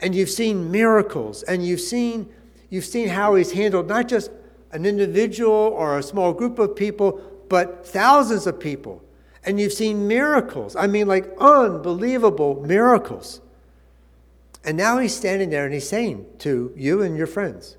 and 0.00 0.14
you've 0.14 0.30
seen 0.30 0.70
miracles, 0.70 1.42
and 1.42 1.64
you've 1.64 1.80
seen, 1.80 2.26
you've 2.70 2.86
seen 2.86 3.08
how 3.08 3.34
he's 3.34 3.52
handled 3.52 3.86
not 3.86 4.08
just 4.08 4.30
an 4.70 4.86
individual 4.86 5.52
or 5.52 5.98
a 5.98 6.02
small 6.02 6.32
group 6.32 6.58
of 6.58 6.74
people, 6.74 7.20
but 7.50 7.86
thousands 7.86 8.46
of 8.46 8.58
people 8.58 9.02
and 9.44 9.60
you've 9.60 9.72
seen 9.72 10.06
miracles. 10.06 10.76
I 10.76 10.86
mean, 10.86 11.08
like 11.08 11.32
unbelievable 11.38 12.62
miracles. 12.66 13.40
And 14.64 14.76
now 14.76 14.98
he's 14.98 15.14
standing 15.14 15.50
there 15.50 15.64
and 15.64 15.74
he's 15.74 15.88
saying 15.88 16.26
to 16.38 16.72
you 16.76 17.02
and 17.02 17.16
your 17.16 17.26
friends, 17.26 17.76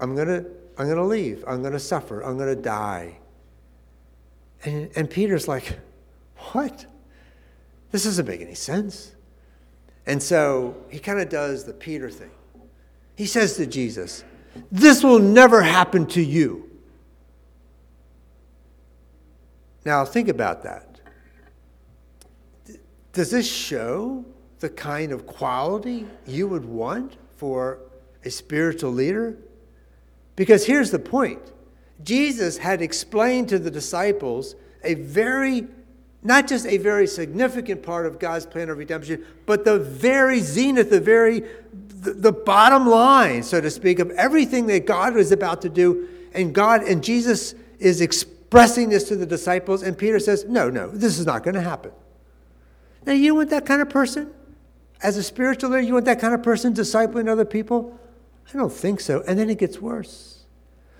I'm 0.00 0.14
going 0.14 0.28
to 0.28 0.44
I'm 0.78 0.86
going 0.86 0.96
to 0.96 1.04
leave. 1.04 1.44
I'm 1.46 1.60
going 1.60 1.72
to 1.72 1.80
suffer. 1.80 2.22
I'm 2.22 2.38
going 2.38 2.54
to 2.54 2.62
die. 2.62 3.18
And, 4.64 4.90
and 4.94 5.10
Peter's 5.10 5.48
like, 5.48 5.78
What? 6.52 6.86
This 7.90 8.04
doesn't 8.04 8.26
make 8.26 8.40
any 8.40 8.54
sense. 8.54 9.14
And 10.06 10.22
so 10.22 10.76
he 10.88 10.98
kind 10.98 11.20
of 11.20 11.28
does 11.28 11.64
the 11.64 11.72
Peter 11.72 12.10
thing. 12.10 12.30
He 13.16 13.26
says 13.26 13.56
to 13.56 13.66
Jesus, 13.66 14.22
This 14.70 15.02
will 15.02 15.18
never 15.18 15.62
happen 15.62 16.06
to 16.06 16.22
you. 16.22 16.70
Now, 19.84 20.04
think 20.04 20.28
about 20.28 20.62
that. 20.62 20.87
Does 23.18 23.32
this 23.32 23.50
show 23.50 24.24
the 24.60 24.68
kind 24.68 25.10
of 25.10 25.26
quality 25.26 26.06
you 26.24 26.46
would 26.46 26.64
want 26.64 27.16
for 27.34 27.80
a 28.24 28.30
spiritual 28.30 28.92
leader? 28.92 29.36
Because 30.36 30.64
here's 30.64 30.92
the 30.92 31.00
point 31.00 31.40
Jesus 32.04 32.58
had 32.58 32.80
explained 32.80 33.48
to 33.48 33.58
the 33.58 33.72
disciples 33.72 34.54
a 34.84 34.94
very, 34.94 35.66
not 36.22 36.46
just 36.46 36.64
a 36.66 36.78
very 36.78 37.08
significant 37.08 37.82
part 37.82 38.06
of 38.06 38.20
God's 38.20 38.46
plan 38.46 38.70
of 38.70 38.78
redemption, 38.78 39.26
but 39.46 39.64
the 39.64 39.80
very 39.80 40.38
zenith, 40.38 40.88
the 40.88 41.00
very, 41.00 41.42
the, 41.72 42.12
the 42.12 42.32
bottom 42.32 42.86
line, 42.86 43.42
so 43.42 43.60
to 43.60 43.68
speak, 43.68 43.98
of 43.98 44.12
everything 44.12 44.68
that 44.68 44.86
God 44.86 45.14
was 45.14 45.32
about 45.32 45.60
to 45.62 45.68
do. 45.68 46.08
And 46.34 46.54
God, 46.54 46.84
and 46.84 47.02
Jesus 47.02 47.56
is 47.80 48.00
expressing 48.00 48.90
this 48.90 49.08
to 49.08 49.16
the 49.16 49.26
disciples, 49.26 49.82
and 49.82 49.98
Peter 49.98 50.20
says, 50.20 50.44
No, 50.44 50.70
no, 50.70 50.88
this 50.88 51.18
is 51.18 51.26
not 51.26 51.42
going 51.42 51.54
to 51.54 51.62
happen. 51.62 51.90
Now, 53.08 53.14
you 53.14 53.34
want 53.34 53.48
that 53.48 53.64
kind 53.64 53.80
of 53.80 53.88
person? 53.88 54.30
As 55.02 55.16
a 55.16 55.22
spiritual 55.22 55.70
leader, 55.70 55.80
you 55.80 55.94
want 55.94 56.04
that 56.04 56.20
kind 56.20 56.34
of 56.34 56.42
person 56.42 56.74
discipling 56.74 57.26
other 57.26 57.46
people? 57.46 57.98
I 58.52 58.58
don't 58.58 58.70
think 58.70 59.00
so. 59.00 59.24
And 59.26 59.38
then 59.38 59.48
it 59.48 59.56
gets 59.56 59.80
worse. 59.80 60.44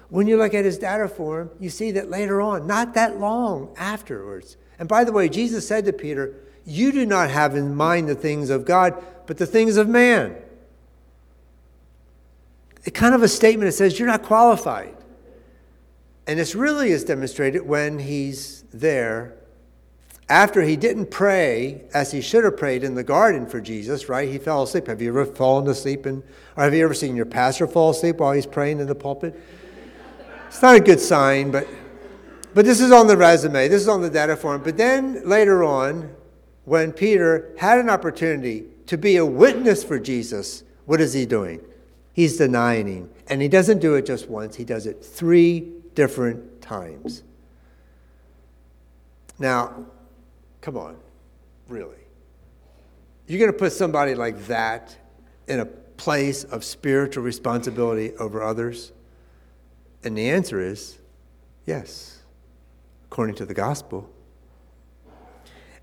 When 0.08 0.26
you 0.26 0.38
look 0.38 0.54
at 0.54 0.64
his 0.64 0.78
data 0.78 1.06
form, 1.06 1.50
you 1.60 1.68
see 1.68 1.90
that 1.90 2.08
later 2.08 2.40
on, 2.40 2.66
not 2.66 2.94
that 2.94 3.20
long 3.20 3.74
afterwards. 3.76 4.56
And 4.78 4.88
by 4.88 5.04
the 5.04 5.12
way, 5.12 5.28
Jesus 5.28 5.68
said 5.68 5.84
to 5.84 5.92
Peter, 5.92 6.34
You 6.64 6.92
do 6.92 7.04
not 7.04 7.28
have 7.28 7.54
in 7.54 7.74
mind 7.74 8.08
the 8.08 8.14
things 8.14 8.48
of 8.48 8.64
God, 8.64 8.94
but 9.26 9.36
the 9.36 9.44
things 9.44 9.76
of 9.76 9.86
man. 9.86 10.34
It 12.86 12.94
kind 12.94 13.14
of 13.14 13.22
a 13.22 13.28
statement 13.28 13.68
that 13.68 13.72
says 13.76 13.98
you're 13.98 14.08
not 14.08 14.22
qualified. 14.22 14.96
And 16.26 16.38
this 16.38 16.54
really 16.54 16.88
is 16.88 17.04
demonstrated 17.04 17.66
when 17.66 17.98
he's 17.98 18.64
there 18.72 19.37
after 20.28 20.62
he 20.62 20.76
didn't 20.76 21.10
pray 21.10 21.84
as 21.94 22.12
he 22.12 22.20
should 22.20 22.44
have 22.44 22.56
prayed 22.56 22.84
in 22.84 22.94
the 22.94 23.02
garden 23.02 23.46
for 23.46 23.60
Jesus, 23.60 24.08
right? 24.08 24.28
He 24.28 24.38
fell 24.38 24.62
asleep. 24.62 24.86
Have 24.86 25.00
you 25.00 25.08
ever 25.08 25.24
fallen 25.24 25.66
asleep? 25.68 26.06
In, 26.06 26.22
or 26.56 26.64
have 26.64 26.74
you 26.74 26.84
ever 26.84 26.94
seen 26.94 27.16
your 27.16 27.26
pastor 27.26 27.66
fall 27.66 27.90
asleep 27.90 28.18
while 28.18 28.32
he's 28.32 28.46
praying 28.46 28.80
in 28.80 28.86
the 28.86 28.94
pulpit? 28.94 29.40
It's 30.48 30.60
not 30.60 30.76
a 30.76 30.80
good 30.80 31.00
sign, 31.00 31.50
but, 31.50 31.66
but 32.54 32.66
this 32.66 32.80
is 32.80 32.92
on 32.92 33.06
the 33.06 33.16
resume. 33.16 33.68
This 33.68 33.82
is 33.82 33.88
on 33.88 34.02
the 34.02 34.10
data 34.10 34.36
form. 34.36 34.62
But 34.62 34.76
then 34.76 35.26
later 35.26 35.64
on, 35.64 36.14
when 36.64 36.92
Peter 36.92 37.54
had 37.58 37.78
an 37.78 37.88
opportunity 37.88 38.66
to 38.86 38.98
be 38.98 39.16
a 39.16 39.24
witness 39.24 39.82
for 39.82 39.98
Jesus, 39.98 40.62
what 40.84 41.00
is 41.00 41.14
he 41.14 41.24
doing? 41.24 41.60
He's 42.12 42.36
denying 42.36 42.86
him. 42.86 43.10
And 43.28 43.40
he 43.40 43.48
doesn't 43.48 43.78
do 43.78 43.94
it 43.94 44.04
just 44.04 44.28
once, 44.28 44.56
he 44.56 44.64
does 44.64 44.86
it 44.86 45.02
three 45.02 45.72
different 45.94 46.60
times. 46.60 47.22
Now, 49.38 49.86
come 50.60 50.76
on, 50.76 50.96
really. 51.68 51.96
You're 53.26 53.38
going 53.38 53.52
to 53.52 53.58
put 53.58 53.72
somebody 53.72 54.14
like 54.14 54.46
that 54.46 54.96
in 55.46 55.60
a 55.60 55.66
place 55.66 56.44
of 56.44 56.64
spiritual 56.64 57.22
responsibility 57.22 58.14
over 58.16 58.42
others? 58.42 58.92
And 60.02 60.16
the 60.16 60.30
answer 60.30 60.60
is 60.60 60.98
yes, 61.66 62.22
according 63.04 63.34
to 63.36 63.44
the 63.44 63.52
gospel. 63.52 64.08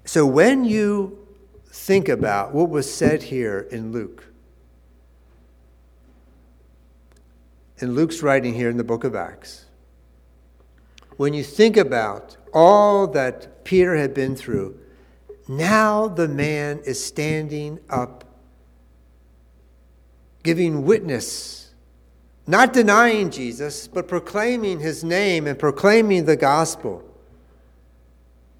So 0.06 0.26
when 0.26 0.66
you 0.66 1.28
think 1.68 2.10
about 2.10 2.54
what 2.54 2.70
was 2.70 2.92
said 2.92 3.22
here 3.22 3.68
in 3.72 3.92
Luke, 3.92 4.24
in 7.80 7.94
Luke's 7.94 8.24
writing 8.24 8.54
here 8.54 8.70
in 8.70 8.78
the 8.78 8.84
book 8.84 9.04
of 9.04 9.16
Acts, 9.16 9.66
when 11.18 11.34
you 11.34 11.44
think 11.44 11.78
about 11.78 12.38
all 12.54 13.08
that 13.08 13.48
Peter 13.66 13.96
had 13.96 14.14
been 14.14 14.36
through, 14.36 14.80
now 15.50 16.08
the 16.08 16.28
man 16.28 16.80
is 16.86 17.04
standing 17.04 17.80
up, 17.90 18.24
giving 20.44 20.86
witness, 20.86 21.74
not 22.48 22.72
denying 22.72 23.32
Jesus, 23.32 23.88
but 23.88 24.08
proclaiming 24.08 24.80
his 24.80 25.04
name 25.04 25.48
and 25.48 25.60
proclaiming 25.60 26.26
the 26.26 26.36
gospel. 26.36 27.04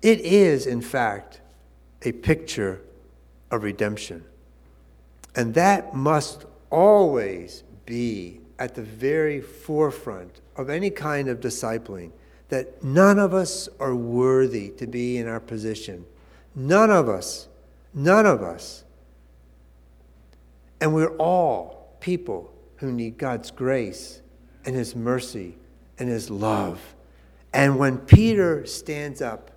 It 0.02 0.20
is, 0.22 0.66
in 0.66 0.82
fact, 0.82 1.40
a 2.02 2.12
picture 2.12 2.82
of 3.52 3.64
redemption. 3.64 4.24
And 5.36 5.54
that 5.54 5.94
must 5.94 6.46
always 6.70 7.64
be 7.86 8.40
at 8.58 8.74
the 8.74 8.82
very 8.82 9.40
forefront 9.42 10.42
of 10.56 10.70
any 10.70 10.90
kind 10.90 11.28
of 11.28 11.40
discipling 11.40 12.12
that 12.50 12.84
none 12.84 13.20
of 13.20 13.34
us 13.34 13.68
are 13.80 13.96
worthy 13.96 14.70
to 14.72 14.88
be 14.88 15.18
in 15.18 15.28
our 15.28 15.40
position. 15.40 16.06
None 16.56 16.92
of 16.92 17.10
us. 17.10 17.48
None 17.94 18.26
of 18.26 18.44
us. 18.44 18.84
And 20.80 20.94
we're 20.94 21.16
all 21.18 21.96
people 22.00 22.54
who 22.78 22.92
need 22.92 23.18
God's 23.18 23.52
grace 23.52 24.22
and 24.66 24.76
His 24.76 24.96
mercy 24.96 25.56
and 25.98 26.10
His 26.10 26.30
love. 26.30 26.96
And 27.54 27.80
when 27.80 28.00
Peter 28.00 28.66
stands 28.66 29.22
up, 29.22 29.52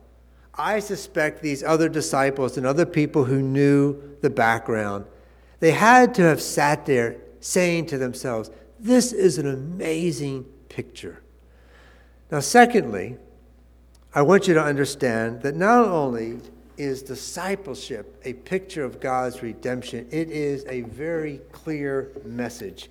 I 0.54 0.80
suspect 0.80 1.42
these 1.42 1.62
other 1.62 1.88
disciples 1.88 2.57
and 2.57 2.66
other 2.66 2.87
people 2.87 3.25
who 3.25 3.42
knew 3.42 4.16
the 4.23 4.30
background, 4.30 5.04
they 5.61 5.73
had 5.73 6.14
to 6.14 6.23
have 6.23 6.40
sat 6.40 6.87
there 6.87 7.16
saying 7.40 7.87
to 7.87 7.99
themselves, 7.99 8.50
This 8.78 9.12
is 9.12 9.38
an 9.38 9.47
amazing 9.47 10.45
picture. 10.68 11.23
Now, 12.30 12.40
secondly, 12.40 13.16
I 14.14 14.23
want 14.23 14.49
you 14.49 14.54
to 14.54 14.62
understand 14.62 15.42
that 15.42 15.56
not 15.56 15.87
only 15.87 16.40
is 16.76 17.02
discipleship 17.02 18.20
a 18.25 18.35
picture 18.35 18.85
of 18.85 19.00
God's 19.00 19.42
redemption, 19.42 20.06
it 20.11 20.30
is 20.30 20.64
a 20.68 20.82
very 20.82 21.40
clear 21.52 22.11
message. 22.25 22.90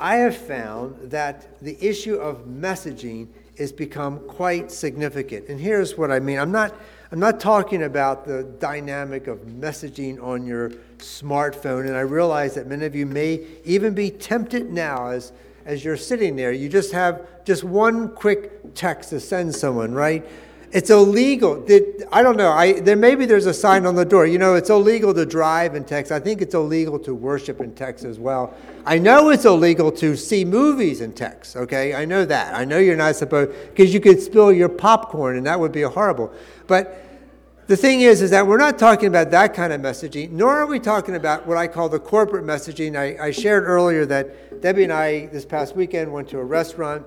I 0.00 0.16
have 0.16 0.36
found 0.36 1.10
that 1.10 1.60
the 1.60 1.76
issue 1.80 2.16
of 2.16 2.46
messaging 2.46 3.28
has 3.58 3.70
become 3.70 4.18
quite 4.20 4.72
significant. 4.72 5.48
And 5.48 5.60
here's 5.60 5.96
what 5.96 6.10
I 6.10 6.18
mean 6.18 6.38
I'm 6.38 6.50
not, 6.50 6.74
I'm 7.12 7.20
not 7.20 7.38
talking 7.38 7.84
about 7.84 8.24
the 8.24 8.42
dynamic 8.58 9.28
of 9.28 9.38
messaging 9.40 10.20
on 10.22 10.44
your 10.44 10.70
smartphone, 10.98 11.86
and 11.86 11.96
I 11.96 12.00
realize 12.00 12.54
that 12.54 12.66
many 12.66 12.86
of 12.86 12.96
you 12.96 13.06
may 13.06 13.46
even 13.64 13.94
be 13.94 14.10
tempted 14.10 14.72
now 14.72 15.08
as 15.08 15.32
as 15.64 15.84
you're 15.84 15.96
sitting 15.96 16.36
there, 16.36 16.52
you 16.52 16.68
just 16.68 16.92
have 16.92 17.26
just 17.44 17.64
one 17.64 18.08
quick 18.14 18.74
text 18.74 19.10
to 19.10 19.20
send 19.20 19.54
someone, 19.54 19.92
right? 19.92 20.24
It's 20.72 20.88
illegal. 20.88 21.62
I 22.10 22.22
don't 22.22 22.38
know. 22.38 22.50
I, 22.50 22.80
there 22.80 22.96
maybe 22.96 23.26
there's 23.26 23.44
a 23.44 23.52
sign 23.52 23.84
on 23.84 23.94
the 23.94 24.06
door. 24.06 24.26
You 24.26 24.38
know, 24.38 24.54
it's 24.54 24.70
illegal 24.70 25.12
to 25.12 25.26
drive 25.26 25.74
and 25.74 25.86
text. 25.86 26.10
I 26.10 26.18
think 26.18 26.40
it's 26.40 26.54
illegal 26.54 26.98
to 27.00 27.14
worship 27.14 27.60
and 27.60 27.76
text 27.76 28.06
as 28.06 28.18
well. 28.18 28.54
I 28.86 28.98
know 28.98 29.28
it's 29.28 29.44
illegal 29.44 29.92
to 29.92 30.16
see 30.16 30.46
movies 30.46 31.02
and 31.02 31.14
text. 31.14 31.56
Okay, 31.56 31.94
I 31.94 32.06
know 32.06 32.24
that. 32.24 32.54
I 32.54 32.64
know 32.64 32.78
you're 32.78 32.96
not 32.96 33.16
supposed 33.16 33.50
because 33.68 33.92
you 33.92 34.00
could 34.00 34.20
spill 34.22 34.50
your 34.50 34.70
popcorn 34.70 35.36
and 35.36 35.44
that 35.44 35.60
would 35.60 35.72
be 35.72 35.82
horrible. 35.82 36.32
But 36.66 37.11
the 37.68 37.76
thing 37.76 38.00
is, 38.00 38.22
is 38.22 38.30
that 38.30 38.46
we're 38.46 38.58
not 38.58 38.78
talking 38.78 39.06
about 39.06 39.30
that 39.30 39.54
kind 39.54 39.72
of 39.72 39.80
messaging, 39.80 40.30
nor 40.30 40.50
are 40.58 40.66
we 40.66 40.80
talking 40.80 41.14
about 41.14 41.46
what 41.46 41.56
I 41.56 41.68
call 41.68 41.88
the 41.88 42.00
corporate 42.00 42.44
messaging. 42.44 42.96
I, 42.96 43.26
I 43.26 43.30
shared 43.30 43.64
earlier 43.64 44.04
that 44.06 44.60
Debbie 44.60 44.84
and 44.84 44.92
I, 44.92 45.26
this 45.26 45.44
past 45.44 45.76
weekend, 45.76 46.12
went 46.12 46.28
to 46.30 46.38
a 46.38 46.44
restaurant. 46.44 47.06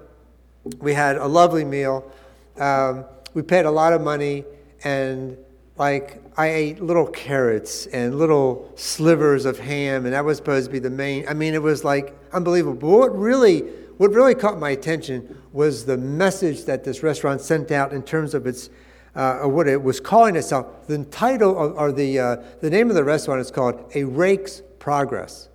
We 0.80 0.94
had 0.94 1.18
a 1.18 1.28
lovely 1.28 1.66
meal. 1.66 2.10
Um, 2.58 3.06
we 3.34 3.42
paid 3.42 3.66
a 3.66 3.72
lot 3.72 3.92
of 3.92 4.02
money, 4.02 4.46
and 4.84 5.38
like 5.78 6.22
I 6.38 6.48
ate 6.48 6.82
little 6.82 7.08
carrots 7.08 7.86
and 7.88 8.18
little 8.18 8.72
slivers 8.76 9.44
of 9.44 9.60
ham, 9.60 10.06
and 10.06 10.14
that 10.14 10.24
was 10.24 10.38
supposed 10.38 10.68
to 10.68 10.72
be 10.72 10.80
the 10.80 10.90
main. 10.90 11.28
I 11.28 11.34
mean, 11.34 11.54
it 11.54 11.62
was 11.62 11.84
like 11.84 12.18
unbelievable. 12.32 12.80
But 12.80 12.88
what 12.88 13.18
really, 13.18 13.60
what 13.98 14.12
really 14.12 14.36
caught 14.36 14.58
my 14.58 14.70
attention 14.70 15.42
was 15.52 15.86
the 15.86 15.98
message 15.98 16.64
that 16.66 16.86
this 16.86 17.04
restaurant 17.04 17.42
sent 17.42 17.72
out 17.72 17.92
in 17.92 18.04
terms 18.04 18.34
of 18.34 18.48
its 18.48 18.70
uh, 19.16 19.40
or 19.42 19.48
what 19.48 19.68
it 19.68 19.82
was 19.82 20.00
calling 20.00 20.36
itself. 20.36 20.88
The 20.88 21.04
title 21.06 21.58
of, 21.58 21.78
or 21.78 21.92
the, 21.92 22.20
uh, 22.20 22.36
the 22.62 22.70
name 22.70 22.90
of 22.90 22.96
the 22.96 23.04
restaurant 23.04 23.42
is 23.42 23.52
called 23.52 23.92
A 23.96 24.04
Rake's 24.04 24.62
Progress. 24.80 25.50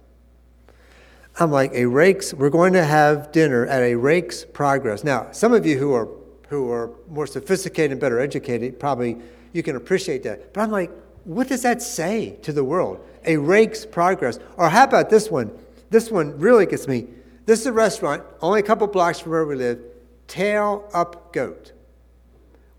I'm 1.38 1.50
like, 1.50 1.72
A 1.72 1.86
Rake's, 1.86 2.34
we're 2.34 2.50
going 2.50 2.72
to 2.72 2.84
have 2.84 3.32
dinner 3.32 3.66
at 3.66 3.82
A 3.82 3.94
Rake's 3.94 4.44
Progress. 4.44 5.04
Now, 5.04 5.30
some 5.32 5.52
of 5.52 5.64
you 5.64 5.78
who 5.78 5.94
are, 5.94 6.08
who 6.48 6.70
are 6.70 6.90
more 7.08 7.26
sophisticated 7.26 7.92
and 7.92 8.00
better 8.00 8.18
educated, 8.18 8.80
probably 8.80 9.16
you 9.52 9.62
can 9.62 9.76
appreciate 9.76 10.22
that. 10.24 10.52
But 10.52 10.62
I'm 10.62 10.70
like, 10.70 10.90
what 11.24 11.48
does 11.48 11.62
that 11.62 11.82
say 11.82 12.36
to 12.42 12.52
the 12.52 12.64
world? 12.64 13.04
A 13.24 13.36
Rake's 13.36 13.84
Progress. 13.86 14.38
Or 14.56 14.68
how 14.68 14.84
about 14.84 15.10
this 15.10 15.30
one? 15.30 15.50
This 15.90 16.10
one 16.10 16.38
really 16.38 16.66
gets 16.66 16.88
me. 16.88 17.06
This 17.46 17.60
is 17.60 17.66
a 17.66 17.72
restaurant, 17.72 18.22
only 18.42 18.60
a 18.60 18.62
couple 18.62 18.86
blocks 18.86 19.20
from 19.20 19.32
where 19.32 19.44
we 19.46 19.56
live, 19.56 19.80
Tail 20.28 20.88
Up 20.94 21.32
Goat. 21.32 21.72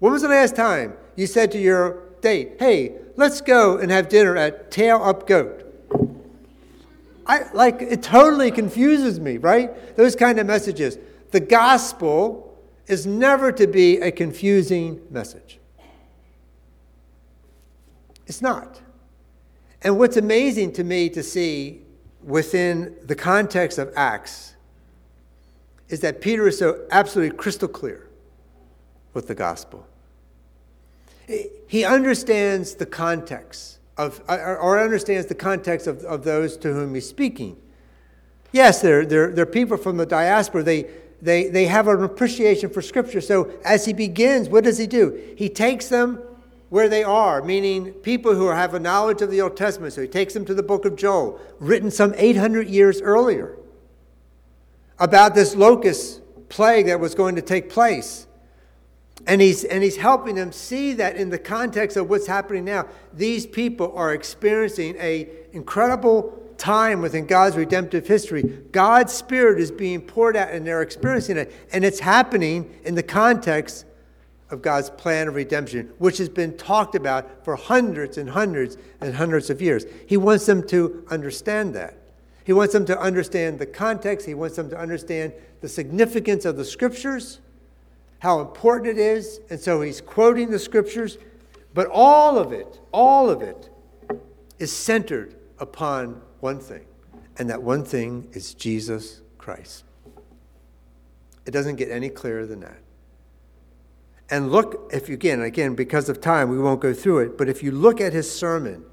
When 0.02 0.12
was 0.14 0.24
the 0.24 0.30
last 0.30 0.56
time 0.56 0.96
you 1.16 1.28
said 1.28 1.52
to 1.52 1.60
your 1.60 2.02
date, 2.22 2.54
hey, 2.58 2.94
let's 3.18 3.40
go 3.40 3.78
and 3.78 3.92
have 3.92 4.10
dinner 4.10 4.36
at 4.36 4.72
Tail 4.72 5.00
Up 5.00 5.28
Goat? 5.28 5.64
I 7.28 7.44
like 7.54 7.84
it 7.84 8.02
totally 8.02 8.50
confuses 8.50 9.20
me, 9.20 9.38
right? 9.38 9.96
Those 9.96 10.16
kind 10.16 10.40
of 10.40 10.48
messages. 10.48 10.98
The 11.30 11.40
gospel 11.40 12.58
is 12.88 13.06
never 13.06 13.52
to 13.52 13.68
be 13.68 13.98
a 13.98 14.12
confusing 14.12 15.00
message. 15.12 15.60
It's 18.26 18.42
not. 18.42 18.82
And 19.84 20.00
what's 20.00 20.18
amazing 20.18 20.74
to 20.74 20.84
me 20.84 21.12
to 21.12 21.22
see 21.22 21.84
within 22.24 22.96
the 23.04 23.16
context 23.16 23.78
of 23.78 23.94
Acts 23.96 24.56
is 25.90 26.00
that 26.00 26.22
Peter 26.22 26.48
is 26.48 26.58
so 26.58 26.88
absolutely 26.90 27.38
crystal 27.38 27.68
clear 27.68 28.10
with 29.14 29.28
the 29.28 29.36
gospel 29.36 29.86
he 31.68 31.86
understands 31.86 32.76
the 32.76 32.86
context 32.86 33.80
of, 33.98 34.22
uh, 34.28 34.58
or 34.60 34.80
understands 34.80 35.28
the 35.28 35.36
context 35.36 35.88
of, 35.88 36.04
of 36.04 36.24
those 36.24 36.58
to 36.58 36.74
whom 36.74 36.96
he's 36.96 37.08
speaking. 37.08 37.58
Yes, 38.52 38.82
they're, 38.82 39.06
they're, 39.06 39.32
they're 39.32 39.46
people 39.46 39.78
from 39.78 39.98
the 39.98 40.06
diaspora. 40.06 40.64
They, 40.64 40.90
they, 41.22 41.50
they 41.50 41.66
have 41.66 41.88
an 41.88 42.04
appreciation 42.04 42.70
for 42.70 42.82
Scripture. 42.82 43.22
So 43.22 43.52
as 43.64 43.86
he 43.86 43.94
begins, 43.94 44.50
what 44.50 44.64
does 44.64 44.78
he 44.78 44.88
do? 44.88 45.36
He 45.38 45.50
takes 45.50 45.88
them 45.88 46.22
where 46.70 46.90
they 46.90 47.04
are, 47.04 47.42
meaning 47.42 47.92
people 47.92 48.34
who 48.34 48.48
have 48.48 48.74
a 48.74 48.80
knowledge 48.80 49.22
of 49.22 49.30
the 49.30 49.42
Old 49.42 49.58
Testament. 49.58 49.94
So 49.94 50.02
he 50.02 50.08
takes 50.08 50.34
them 50.34 50.46
to 50.46 50.54
the 50.54 50.64
book 50.64 50.86
of 50.86 50.96
Joel, 50.96 51.40
written 51.60 51.92
some 51.92 52.14
800 52.16 52.70
years 52.70 53.02
earlier, 53.02 53.58
about 54.98 55.36
this 55.36 55.56
locust 55.56 56.22
plague 56.50 56.86
that 56.88 57.00
was 57.00 57.14
going 57.14 57.36
to 57.36 57.42
take 57.42 57.70
place. 57.70 58.26
And 59.28 59.42
he's, 59.42 59.64
and 59.64 59.84
he's 59.84 59.98
helping 59.98 60.36
them 60.36 60.52
see 60.52 60.94
that 60.94 61.16
in 61.16 61.30
the 61.30 61.38
context 61.38 61.98
of 61.98 62.10
what's 62.10 62.28
happening 62.28 62.66
now, 62.66 62.88
these 63.14 63.46
people 63.46 63.94
are 63.96 64.14
experiencing 64.14 64.96
a 65.00 65.30
incredible 65.52 66.38
time 66.58 67.02
within 67.02 67.26
God's 67.26 67.56
redemptive 67.56 68.08
history. 68.08 68.44
God's 68.72 69.14
Spirit 69.14 69.60
is 69.60 69.72
being 69.72 70.02
poured 70.02 70.38
out 70.38 70.52
and 70.52 70.66
they're 70.66 70.82
experiencing 70.82 71.38
it. 71.38 71.54
And 71.74 71.84
it's 71.84 72.00
happening 72.00 72.74
in 72.84 72.96
the 72.96 73.04
context 73.04 73.86
of 74.52 74.62
God's 74.62 74.90
plan 74.90 75.28
of 75.28 75.36
redemption, 75.36 75.92
which 75.98 76.18
has 76.18 76.30
been 76.30 76.58
talked 76.58 76.96
about 76.96 77.44
for 77.46 77.56
hundreds 77.56 78.18
and 78.18 78.30
hundreds 78.30 78.78
and 79.00 79.16
hundreds 79.16 79.50
of 79.50 79.62
years. 79.62 79.86
He 80.08 80.18
wants 80.18 80.46
them 80.46 80.66
to 80.68 81.06
understand 81.10 81.74
that. 81.76 81.98
He 82.44 82.54
wants 82.54 82.74
them 82.74 82.86
to 82.86 83.00
understand 83.00 83.60
the 83.60 83.66
context. 83.66 84.26
He 84.26 84.34
wants 84.34 84.56
them 84.56 84.70
to 84.70 84.78
understand 84.78 85.34
the 85.62 85.70
significance 85.70 86.46
of 86.46 86.58
the 86.58 86.66
scriptures 86.66 87.40
how 88.22 88.40
important 88.40 88.88
it 88.88 89.00
is. 89.00 89.40
And 89.50 89.60
so 89.60 89.82
he's 89.82 90.00
quoting 90.00 90.52
the 90.52 90.60
scriptures. 90.60 91.18
But 91.74 91.88
all 91.92 92.38
of 92.38 92.52
it, 92.52 92.80
all 92.92 93.30
of 93.30 93.42
it, 93.42 93.70
is 94.60 94.72
centered 94.72 95.36
upon 95.58 96.22
one 96.40 96.60
thing, 96.60 96.86
and 97.38 97.50
that 97.50 97.64
one 97.64 97.84
thing 97.84 98.28
is 98.34 98.54
Jesus 98.54 99.22
Christ. 99.40 99.84
It 101.48 101.52
doesn't 101.52 101.78
get 101.78 101.90
any 101.90 102.10
clearer 102.10 102.46
than 102.46 102.60
that. 102.60 102.78
And 104.30 104.52
look, 104.52 104.92
if 104.94 105.10
you 105.10 105.16
again, 105.16 105.42
again, 105.42 105.74
because 105.74 106.08
of 106.08 106.22
time, 106.22 106.50
we 106.50 106.60
won't 106.60 106.80
go 106.80 106.94
through 106.94 107.20
it, 107.20 107.38
but 107.38 107.50
if 107.50 107.64
you 107.64 107.72
look 107.72 108.00
at 108.00 108.14
his 108.14 108.32
sermon, 108.32 108.86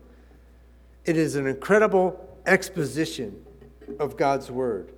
it 1.05 1.17
is 1.19 1.37
an 1.37 1.47
incredible 1.47 2.39
exposition 2.47 3.45
of 3.99 4.17
God's 4.17 4.51
word. 4.51 4.93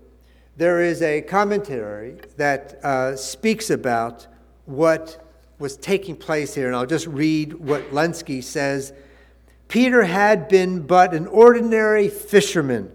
There 0.60 0.82
is 0.82 1.00
a 1.00 1.22
commentary 1.22 2.16
that 2.36 2.84
uh, 2.84 3.16
speaks 3.16 3.70
about 3.70 4.26
what 4.66 5.26
was 5.58 5.78
taking 5.78 6.14
place 6.14 6.54
here, 6.54 6.66
and 6.66 6.76
I'll 6.76 6.84
just 6.84 7.06
read 7.06 7.54
what 7.54 7.92
Lenski 7.92 8.44
says. 8.44 8.92
Peter 9.68 10.02
had 10.02 10.48
been 10.48 10.82
but 10.82 11.14
an 11.14 11.26
ordinary 11.28 12.10
fisherman, 12.10 12.92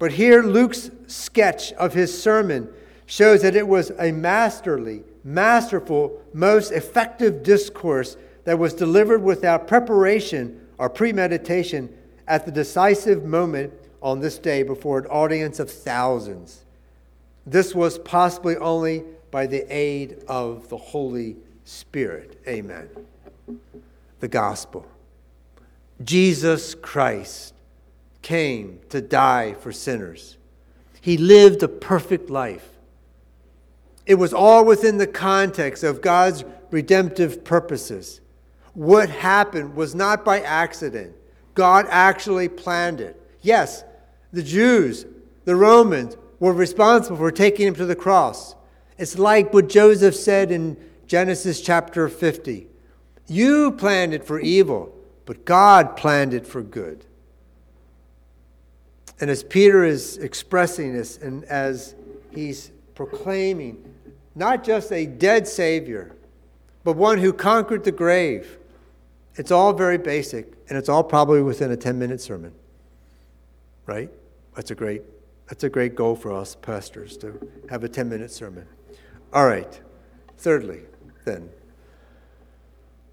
but 0.00 0.10
here 0.10 0.42
Luke's 0.42 0.90
sketch 1.06 1.72
of 1.74 1.94
his 1.94 2.20
sermon 2.20 2.68
shows 3.06 3.42
that 3.42 3.54
it 3.54 3.68
was 3.68 3.92
a 4.00 4.10
masterly, 4.10 5.04
masterful, 5.22 6.20
most 6.34 6.72
effective 6.72 7.44
discourse 7.44 8.16
that 8.42 8.58
was 8.58 8.74
delivered 8.74 9.22
without 9.22 9.68
preparation 9.68 10.60
or 10.78 10.90
premeditation 10.90 11.96
at 12.26 12.44
the 12.44 12.50
decisive 12.50 13.22
moment 13.22 13.72
on 14.02 14.18
this 14.18 14.36
day 14.36 14.64
before 14.64 14.98
an 14.98 15.06
audience 15.06 15.60
of 15.60 15.70
thousands. 15.70 16.61
This 17.46 17.74
was 17.74 17.98
possibly 17.98 18.56
only 18.56 19.04
by 19.30 19.46
the 19.46 19.64
aid 19.68 20.22
of 20.28 20.68
the 20.68 20.76
Holy 20.76 21.36
Spirit. 21.64 22.40
Amen. 22.46 22.88
The 24.20 24.28
gospel. 24.28 24.86
Jesus 26.04 26.74
Christ 26.74 27.54
came 28.22 28.80
to 28.90 29.00
die 29.00 29.54
for 29.54 29.72
sinners. 29.72 30.36
He 31.00 31.16
lived 31.16 31.62
a 31.62 31.68
perfect 31.68 32.30
life. 32.30 32.68
It 34.06 34.14
was 34.14 34.32
all 34.32 34.64
within 34.64 34.98
the 34.98 35.06
context 35.06 35.82
of 35.82 36.00
God's 36.00 36.44
redemptive 36.70 37.44
purposes. 37.44 38.20
What 38.74 39.10
happened 39.10 39.74
was 39.74 39.94
not 39.94 40.24
by 40.24 40.40
accident. 40.40 41.14
God 41.54 41.86
actually 41.88 42.48
planned 42.48 43.00
it. 43.00 43.20
Yes, 43.42 43.84
the 44.32 44.42
Jews, 44.42 45.04
the 45.44 45.56
Romans, 45.56 46.16
were 46.42 46.52
responsible 46.52 47.16
for 47.16 47.30
taking 47.30 47.68
him 47.68 47.74
to 47.76 47.86
the 47.86 47.94
cross. 47.94 48.56
It's 48.98 49.16
like 49.16 49.52
what 49.52 49.68
Joseph 49.68 50.16
said 50.16 50.50
in 50.50 50.76
Genesis 51.06 51.60
chapter 51.60 52.08
50 52.08 52.66
You 53.28 53.70
planned 53.70 54.12
it 54.12 54.24
for 54.24 54.40
evil, 54.40 54.92
but 55.24 55.44
God 55.44 55.96
planned 55.96 56.34
it 56.34 56.44
for 56.44 56.60
good. 56.60 57.06
And 59.20 59.30
as 59.30 59.44
Peter 59.44 59.84
is 59.84 60.16
expressing 60.16 60.92
this, 60.92 61.16
and 61.16 61.44
as 61.44 61.94
he's 62.34 62.72
proclaiming 62.96 63.94
not 64.34 64.64
just 64.64 64.90
a 64.90 65.06
dead 65.06 65.46
Savior, 65.46 66.16
but 66.82 66.96
one 66.96 67.18
who 67.18 67.32
conquered 67.32 67.84
the 67.84 67.92
grave, 67.92 68.58
it's 69.36 69.52
all 69.52 69.72
very 69.72 69.96
basic, 69.96 70.52
and 70.68 70.76
it's 70.76 70.88
all 70.88 71.04
probably 71.04 71.40
within 71.40 71.70
a 71.70 71.76
10 71.76 72.00
minute 72.00 72.20
sermon. 72.20 72.52
Right? 73.86 74.10
That's 74.56 74.72
a 74.72 74.74
great, 74.74 75.02
that's 75.48 75.64
a 75.64 75.68
great 75.68 75.94
goal 75.94 76.16
for 76.16 76.32
us 76.32 76.54
pastors 76.54 77.16
to 77.18 77.48
have 77.70 77.84
a 77.84 77.88
10 77.88 78.08
minute 78.08 78.30
sermon. 78.30 78.66
All 79.32 79.46
right. 79.46 79.80
Thirdly, 80.38 80.80
then, 81.24 81.50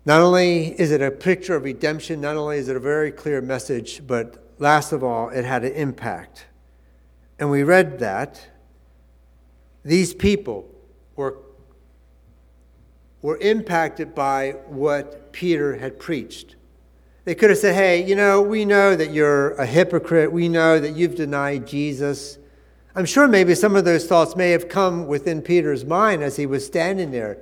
not 0.06 0.22
only 0.22 0.80
is 0.80 0.92
it 0.92 1.02
a 1.02 1.12
picture 1.12 1.56
of 1.56 1.64
redemption, 1.64 2.22
not 2.22 2.36
only 2.38 2.58
is 2.58 2.70
it 2.70 2.76
a 2.76 2.80
very 2.80 3.12
clear 3.12 3.42
message, 3.42 4.02
but 4.08 4.44
last 4.58 4.92
of 4.92 5.04
all, 5.04 5.30
it 5.30 5.46
had 5.46 5.64
an 5.64 5.74
impact. 5.74 6.48
And 7.38 7.52
we 7.52 7.64
read 7.64 8.00
that 8.00 8.48
these 9.84 10.14
people 10.14 10.68
were 11.16 11.38
were 13.22 13.38
impacted 13.38 14.16
by 14.16 14.52
what 14.68 15.32
Peter 15.34 15.78
had 15.78 16.00
preached. 16.00 16.56
They 17.30 17.36
could 17.36 17.52
have 17.52 17.60
said, 17.60 17.76
Hey, 17.76 18.04
you 18.04 18.16
know, 18.16 18.42
we 18.42 18.66
know 18.66 18.96
that 18.96 19.14
you're 19.14 19.52
a 19.52 19.66
hypocrite. 19.68 20.32
We 20.32 20.50
know 20.50 20.80
that 20.80 20.96
you've 20.96 21.14
denied 21.14 21.68
Jesus. 21.68 22.40
I'm 22.96 23.06
sure 23.06 23.28
maybe 23.28 23.54
some 23.54 23.76
of 23.76 23.86
those 23.86 24.08
thoughts 24.08 24.36
may 24.36 24.50
have 24.50 24.68
come 24.68 25.06
within 25.06 25.44
Peter's 25.44 25.86
mind 25.86 26.24
as 26.24 26.38
he 26.38 26.48
was 26.48 26.66
standing 26.66 27.12
there. 27.12 27.38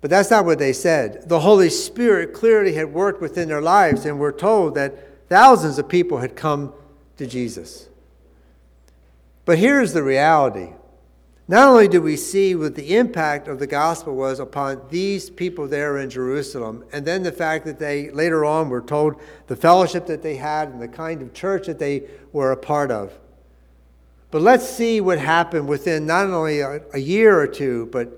But 0.00 0.08
that's 0.08 0.30
not 0.30 0.46
what 0.46 0.58
they 0.58 0.72
said. 0.72 1.28
The 1.28 1.40
Holy 1.40 1.68
Spirit 1.68 2.32
clearly 2.32 2.72
had 2.72 2.94
worked 2.94 3.20
within 3.20 3.48
their 3.48 3.60
lives, 3.60 4.06
and 4.06 4.18
we're 4.18 4.32
told 4.32 4.76
that 4.76 5.28
thousands 5.28 5.78
of 5.78 5.86
people 5.86 6.20
had 6.20 6.34
come 6.34 6.72
to 7.18 7.26
Jesus. 7.26 7.90
But 9.44 9.58
here's 9.58 9.92
the 9.92 10.02
reality 10.02 10.70
not 11.50 11.66
only 11.66 11.88
do 11.88 12.00
we 12.00 12.16
see 12.16 12.54
what 12.54 12.76
the 12.76 12.94
impact 12.94 13.48
of 13.48 13.58
the 13.58 13.66
gospel 13.66 14.14
was 14.14 14.38
upon 14.38 14.80
these 14.88 15.28
people 15.28 15.66
there 15.66 15.98
in 15.98 16.08
Jerusalem, 16.08 16.84
and 16.92 17.04
then 17.04 17.24
the 17.24 17.32
fact 17.32 17.64
that 17.64 17.80
they 17.80 18.08
later 18.12 18.44
on 18.44 18.68
were 18.68 18.80
told 18.80 19.20
the 19.48 19.56
fellowship 19.56 20.06
that 20.06 20.22
they 20.22 20.36
had 20.36 20.68
and 20.68 20.80
the 20.80 20.86
kind 20.86 21.20
of 21.20 21.34
church 21.34 21.66
that 21.66 21.80
they 21.80 22.04
were 22.32 22.52
a 22.52 22.56
part 22.56 22.92
of. 22.92 23.18
But 24.30 24.42
let's 24.42 24.64
see 24.64 25.00
what 25.00 25.18
happened 25.18 25.66
within 25.66 26.06
not 26.06 26.26
only 26.26 26.60
a, 26.60 26.82
a 26.94 26.98
year 26.98 27.40
or 27.40 27.48
two, 27.48 27.88
but, 27.90 28.12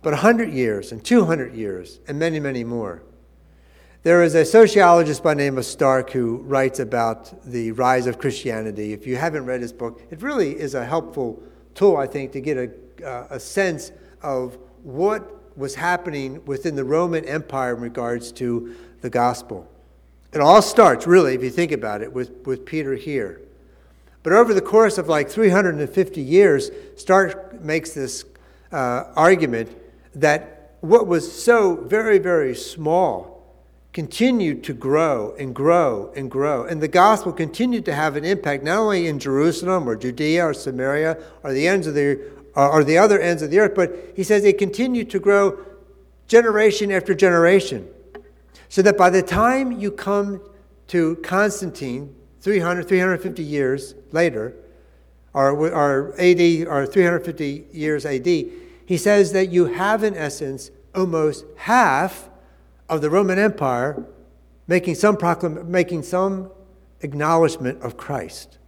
but 0.00 0.14
100 0.14 0.50
years 0.50 0.90
and 0.90 1.04
200 1.04 1.54
years 1.54 2.00
and 2.08 2.18
many, 2.18 2.40
many 2.40 2.64
more. 2.64 3.02
There 4.04 4.22
is 4.22 4.34
a 4.34 4.44
sociologist 4.46 5.22
by 5.22 5.34
name 5.34 5.58
of 5.58 5.66
Stark 5.66 6.08
who 6.12 6.38
writes 6.38 6.80
about 6.80 7.44
the 7.44 7.72
rise 7.72 8.06
of 8.06 8.18
Christianity. 8.18 8.94
If 8.94 9.06
you 9.06 9.16
haven't 9.16 9.44
read 9.44 9.60
his 9.60 9.74
book, 9.74 10.00
it 10.10 10.22
really 10.22 10.58
is 10.58 10.72
a 10.72 10.86
helpful 10.86 11.42
tool, 11.74 11.96
I 11.96 12.06
think, 12.06 12.32
to 12.32 12.40
get 12.40 12.56
a, 12.56 13.06
uh, 13.06 13.26
a 13.30 13.40
sense 13.40 13.92
of 14.22 14.58
what 14.82 15.56
was 15.56 15.74
happening 15.74 16.44
within 16.46 16.74
the 16.74 16.84
Roman 16.84 17.24
Empire 17.24 17.74
in 17.74 17.80
regards 17.80 18.32
to 18.32 18.74
the 19.00 19.10
gospel. 19.10 19.70
It 20.32 20.40
all 20.40 20.62
starts, 20.62 21.06
really, 21.06 21.34
if 21.34 21.42
you 21.42 21.50
think 21.50 21.70
about 21.70 22.02
it, 22.02 22.12
with, 22.12 22.44
with 22.44 22.66
Peter 22.66 22.94
here. 22.94 23.40
But 24.24 24.32
over 24.32 24.54
the 24.54 24.62
course 24.62 24.98
of 24.98 25.08
like 25.08 25.28
350 25.28 26.20
years, 26.20 26.70
Stark 26.96 27.60
makes 27.62 27.92
this 27.92 28.24
uh, 28.72 29.04
argument 29.14 29.70
that 30.14 30.76
what 30.80 31.06
was 31.06 31.30
so 31.30 31.76
very, 31.76 32.18
very 32.18 32.54
small 32.54 33.33
continued 33.94 34.64
to 34.64 34.74
grow 34.74 35.34
and 35.38 35.54
grow 35.54 36.12
and 36.16 36.28
grow. 36.28 36.64
And 36.64 36.82
the 36.82 36.88
gospel 36.88 37.32
continued 37.32 37.84
to 37.84 37.94
have 37.94 38.16
an 38.16 38.24
impact 38.24 38.64
not 38.64 38.78
only 38.78 39.06
in 39.06 39.20
Jerusalem 39.20 39.88
or 39.88 39.94
Judea 39.94 40.44
or 40.44 40.52
Samaria 40.52 41.16
or 41.44 41.52
the 41.52 41.68
ends 41.68 41.86
of 41.86 41.94
the 41.94 42.20
or 42.56 42.84
the 42.84 42.98
other 42.98 43.18
ends 43.18 43.42
of 43.42 43.50
the 43.50 43.58
earth, 43.58 43.74
but 43.74 44.12
he 44.14 44.22
says 44.22 44.44
it 44.44 44.58
continued 44.58 45.10
to 45.10 45.18
grow 45.18 45.58
generation 46.28 46.92
after 46.92 47.14
generation. 47.14 47.88
So 48.68 48.82
that 48.82 48.98
by 48.98 49.10
the 49.10 49.22
time 49.22 49.72
you 49.72 49.90
come 49.90 50.40
to 50.88 51.16
Constantine, 51.16 52.14
300, 52.40 52.86
350 52.86 53.42
years 53.42 53.94
later, 54.12 54.54
or, 55.32 55.50
or 55.50 56.14
AD, 56.20 56.40
or 56.68 56.86
350 56.86 57.66
years 57.72 58.06
AD, 58.06 58.26
he 58.26 58.96
says 58.96 59.32
that 59.32 59.50
you 59.50 59.66
have, 59.66 60.04
in 60.04 60.16
essence, 60.16 60.70
almost 60.94 61.44
half 61.56 62.28
of 62.88 63.00
the 63.00 63.10
Roman 63.10 63.38
Empire 63.38 64.04
making 64.66 64.94
some 64.94 65.16
proclam- 65.16 65.66
making 65.66 66.02
some 66.02 66.50
acknowledgement 67.00 67.82
of 67.82 67.96
Christ. 67.96 68.58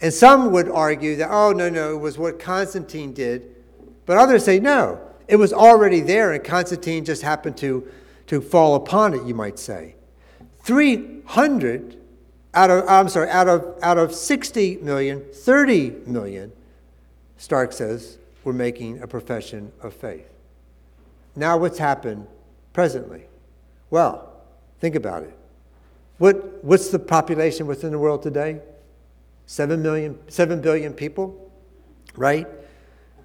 And 0.00 0.12
some 0.12 0.50
would 0.52 0.68
argue 0.68 1.16
that, 1.16 1.30
oh, 1.30 1.52
no, 1.52 1.68
no, 1.68 1.94
it 1.94 2.00
was 2.00 2.18
what 2.18 2.38
Constantine 2.38 3.12
did. 3.12 3.54
But 4.04 4.18
others 4.18 4.44
say, 4.44 4.58
no, 4.58 5.00
it 5.28 5.36
was 5.36 5.52
already 5.52 6.00
there, 6.00 6.32
and 6.32 6.42
Constantine 6.42 7.04
just 7.04 7.22
happened 7.22 7.56
to, 7.58 7.86
to 8.26 8.40
fall 8.40 8.74
upon 8.74 9.14
it, 9.14 9.24
you 9.24 9.34
might 9.34 9.58
say. 9.58 9.94
300 10.64 11.98
out 12.54 12.70
of, 12.70 12.88
I'm 12.88 13.08
sorry, 13.08 13.30
out 13.30 13.48
of, 13.48 13.78
out 13.82 13.96
of 13.96 14.14
60 14.14 14.78
million, 14.78 15.24
30 15.32 15.90
million, 16.06 16.52
Stark 17.38 17.72
says, 17.72 18.18
were 18.44 18.52
making 18.52 19.00
a 19.02 19.06
profession 19.06 19.72
of 19.82 19.94
faith. 19.94 20.28
Now, 21.34 21.56
what's 21.56 21.78
happened 21.78 22.26
presently? 22.72 23.24
Well, 23.90 24.32
think 24.80 24.94
about 24.94 25.22
it. 25.22 25.36
What, 26.18 26.62
what's 26.64 26.88
the 26.88 26.98
population 26.98 27.66
within 27.66 27.90
the 27.90 27.98
world 27.98 28.22
today? 28.22 28.60
Seven 29.46 29.82
million, 29.82 30.18
seven 30.28 30.60
billion 30.60 30.92
people, 30.92 31.50
right? 32.16 32.46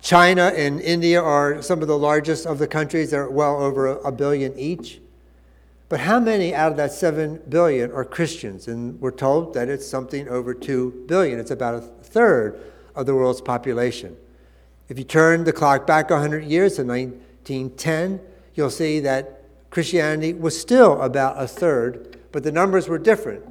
China 0.01 0.47
and 0.55 0.81
India 0.81 1.21
are 1.21 1.61
some 1.61 1.81
of 1.81 1.87
the 1.87 1.97
largest 1.97 2.45
of 2.45 2.59
the 2.59 2.67
countries. 2.67 3.11
They're 3.11 3.29
well 3.29 3.61
over 3.61 3.87
a, 3.87 3.95
a 4.07 4.11
billion 4.11 4.57
each. 4.57 4.99
But 5.89 6.01
how 6.01 6.19
many 6.19 6.53
out 6.53 6.71
of 6.71 6.77
that 6.77 6.91
7 6.91 7.43
billion 7.47 7.91
are 7.91 8.03
Christians? 8.03 8.67
And 8.67 8.99
we're 8.99 9.11
told 9.11 9.53
that 9.53 9.69
it's 9.69 9.87
something 9.87 10.27
over 10.27 10.53
2 10.53 11.05
billion. 11.07 11.39
It's 11.39 11.51
about 11.51 11.75
a 11.75 11.81
third 11.81 12.59
of 12.93 13.05
the 13.05 13.15
world's 13.15 13.41
population. 13.41 14.17
If 14.89 14.97
you 14.97 15.05
turn 15.05 15.43
the 15.43 15.53
clock 15.53 15.87
back 15.87 16.09
100 16.09 16.43
years 16.43 16.75
to 16.75 16.83
1910, 16.83 18.19
you'll 18.53 18.69
see 18.69 18.99
that 19.01 19.36
Christianity 19.69 20.33
was 20.33 20.59
still 20.59 21.01
about 21.01 21.41
a 21.41 21.47
third 21.47 22.17
but 22.37 22.43
the 22.43 22.51
numbers 22.51 22.87
were 22.87 22.99
different. 22.99 23.43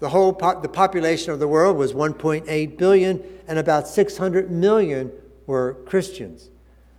The 0.00 0.10
whole 0.10 0.32
po- 0.32 0.60
the 0.60 0.68
population 0.68 1.32
of 1.32 1.38
the 1.38 1.48
world 1.48 1.78
was 1.78 1.94
1.8 1.94 2.76
billion, 2.76 3.22
and 3.48 3.58
about 3.58 3.88
600 3.88 4.50
million 4.50 5.10
were 5.46 5.78
Christians. 5.86 6.50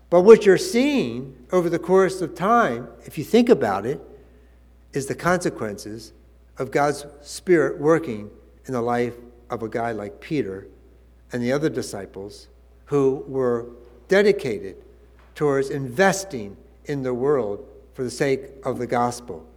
But 0.09 0.21
what 0.21 0.45
you're 0.45 0.57
seeing 0.57 1.35
over 1.51 1.69
the 1.69 1.79
course 1.79 2.21
of 2.21 2.35
time, 2.35 2.87
if 3.05 3.17
you 3.17 3.23
think 3.23 3.49
about 3.49 3.85
it, 3.85 4.01
is 4.93 5.07
the 5.07 5.15
consequences 5.15 6.13
of 6.57 6.71
God's 6.71 7.05
Spirit 7.21 7.79
working 7.79 8.29
in 8.65 8.73
the 8.73 8.81
life 8.81 9.13
of 9.49 9.61
a 9.61 9.69
guy 9.69 9.91
like 9.91 10.21
Peter 10.21 10.67
and 11.31 11.43
the 11.43 11.51
other 11.51 11.69
disciples 11.69 12.47
who 12.85 13.23
were 13.27 13.67
dedicated 14.07 14.77
towards 15.35 15.69
investing 15.69 16.55
in 16.85 17.03
the 17.03 17.13
world 17.13 17.67
for 17.95 18.03
the 18.03 18.11
sake 18.11 18.41
of 18.63 18.77
the 18.77 18.85
gospel. 18.85 19.47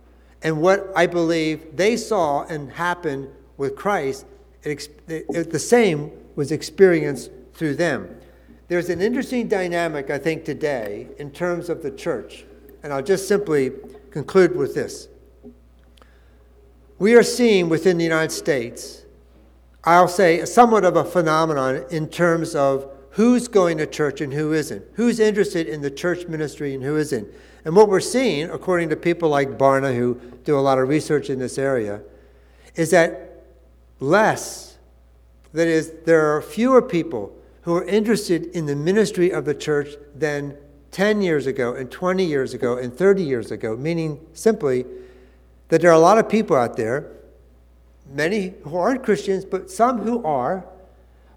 And 0.43 0.63
what 0.63 0.91
I 0.97 1.07
believe 1.07 1.77
they 1.77 1.97
saw 1.97 2.45
and 2.45 2.73
happened 2.73 3.29
with 3.57 3.77
Christ, 3.77 4.25
it, 4.63 4.89
it, 5.09 5.51
the 5.51 5.59
same 5.59 6.13
was 6.37 6.53
experienced 6.53 7.31
through 7.53 7.75
them. 7.75 8.17
There's 8.69 8.89
an 8.91 9.03
interesting 9.03 9.49
dynamic, 9.49 10.09
I 10.09 10.19
think, 10.19 10.45
today 10.45 11.09
in 11.19 11.33
terms 11.33 11.69
of 11.69 11.83
the 11.83 11.91
church. 11.91 12.45
And 12.83 12.93
I'll 12.93 13.03
just 13.03 13.27
simply 13.27 13.73
conclude 14.11 14.55
with 14.55 14.75
this. 14.75 15.09
We 17.01 17.15
are 17.15 17.23
seeing 17.25 17.69
within 17.69 17.99
the 17.99 18.05
United 18.05 18.33
States, 18.33 19.05
I'll 19.83 20.07
say, 20.07 20.45
somewhat 20.45 20.85
of 20.85 20.97
a 20.97 21.05
phenomenon 21.05 21.85
in 21.91 22.09
terms 22.09 22.55
of 22.55 22.89
who's 23.11 23.49
going 23.49 23.79
to 23.79 23.87
church 23.87 24.21
and 24.21 24.33
who 24.33 24.53
isn't, 24.53 24.85
who's 24.93 25.19
interested 25.19 25.67
in 25.67 25.81
the 25.81 25.91
church 25.91 26.29
ministry 26.29 26.75
and 26.75 26.85
who 26.85 26.97
isn't. 26.97 27.27
And 27.65 27.75
what 27.75 27.89
we're 27.89 28.01
seeing, 28.01 28.51
according 28.51 28.89
to 28.91 28.97
people 28.97 29.29
like 29.29 29.59
Barna, 29.59 29.95
who 29.95 30.21
do 30.45 30.59
a 30.59 30.61
lot 30.61 30.79
of 30.79 30.89
research 30.89 31.29
in 31.29 31.39
this 31.39 31.59
area, 31.59 32.01
is 32.75 32.91
that 32.91 33.45
less, 34.01 34.79
that 35.53 35.67
is, 35.67 35.93
there 36.07 36.35
are 36.35 36.41
fewer 36.41 36.81
people 36.81 37.35
who 37.63 37.77
are 37.77 37.85
interested 37.85 38.47
in 38.47 38.67
the 38.67 38.77
ministry 38.77 39.31
of 39.31 39.45
the 39.45 39.55
church 39.55 39.91
than 40.15 40.57
10 40.91 41.21
years 41.21 41.47
ago, 41.47 41.75
and 41.75 41.91
20 41.91 42.25
years 42.25 42.55
ago, 42.55 42.79
and 42.79 42.95
30 42.95 43.23
years 43.23 43.51
ago, 43.51 43.77
meaning 43.77 44.25
simply 44.33 44.87
that 45.69 45.83
there 45.83 45.91
are 45.91 45.95
a 45.95 45.99
lot 45.99 46.17
of 46.19 46.29
people 46.29 46.57
out 46.57 46.77
there, 46.77 47.11
many 48.11 48.55
who 48.63 48.77
aren't 48.77 49.03
Christians, 49.03 49.45
but 49.45 49.71
some 49.71 49.99
who 49.99 50.25
are, 50.25 50.67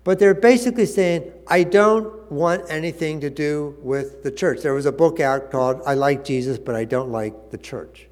but 0.04 0.20
they're 0.20 0.34
basically 0.34 0.86
saying, 0.86 1.32
I 1.48 1.64
don't 1.64 2.32
want 2.32 2.64
anything 2.70 3.22
to 3.22 3.30
do 3.30 3.78
with 3.82 4.24
the 4.24 4.32
church. 4.32 4.62
There 4.62 4.74
was 4.74 4.86
a 4.86 4.92
book 4.92 5.20
out 5.20 5.52
called 5.52 5.82
I 5.86 5.94
Like 5.94 6.24
Jesus, 6.24 6.58
but 6.58 6.76
I 6.76 6.86
Don't 6.86 7.12
Like 7.12 7.52
the 7.52 7.58
Church. 7.58 8.08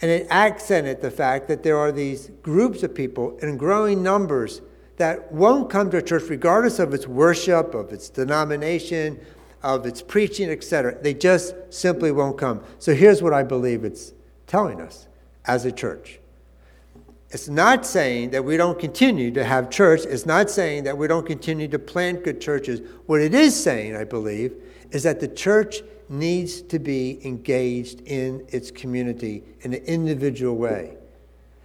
And 0.00 0.10
it 0.10 0.26
accented 0.30 1.00
the 1.00 1.10
fact 1.10 1.48
that 1.48 1.62
there 1.62 1.78
are 1.78 1.90
these 1.90 2.30
groups 2.42 2.82
of 2.82 2.94
people 2.94 3.36
in 3.38 3.56
growing 3.56 4.02
numbers 4.02 4.60
that 4.98 5.32
won't 5.32 5.70
come 5.70 5.90
to 5.90 5.96
a 5.96 6.02
church 6.02 6.24
regardless 6.28 6.78
of 6.78 6.94
its 6.94 7.06
worship, 7.06 7.74
of 7.74 7.92
its 7.92 8.08
denomination, 8.08 9.18
of 9.62 9.86
its 9.86 10.02
preaching, 10.02 10.50
etc. 10.50 10.96
They 11.02 11.14
just 11.14 11.54
simply 11.70 12.12
won't 12.12 12.38
come. 12.38 12.62
So 12.78 12.94
here's 12.94 13.22
what 13.22 13.32
I 13.32 13.42
believe 13.42 13.84
it's 13.84 14.12
telling 14.46 14.80
us 14.80 15.08
as 15.46 15.64
a 15.64 15.72
church 15.72 16.20
it's 17.36 17.50
not 17.50 17.84
saying 17.84 18.30
that 18.30 18.42
we 18.42 18.56
don't 18.56 18.78
continue 18.78 19.30
to 19.32 19.44
have 19.44 19.68
church. 19.68 20.06
It's 20.06 20.24
not 20.24 20.48
saying 20.48 20.84
that 20.84 20.96
we 20.96 21.06
don't 21.06 21.26
continue 21.26 21.68
to 21.68 21.78
plant 21.78 22.24
good 22.24 22.40
churches. 22.40 22.80
What 23.04 23.20
it 23.20 23.34
is 23.34 23.54
saying, 23.54 23.94
I 23.94 24.04
believe, 24.04 24.54
is 24.90 25.02
that 25.02 25.20
the 25.20 25.28
church 25.28 25.82
needs 26.08 26.62
to 26.62 26.78
be 26.78 27.20
engaged 27.26 28.00
in 28.06 28.46
its 28.48 28.70
community 28.70 29.44
in 29.60 29.74
an 29.74 29.84
individual 29.84 30.56
way. 30.56 30.96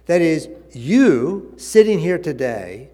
That 0.04 0.20
is, 0.20 0.50
you 0.72 1.54
sitting 1.56 1.98
here 1.98 2.18
today 2.18 2.90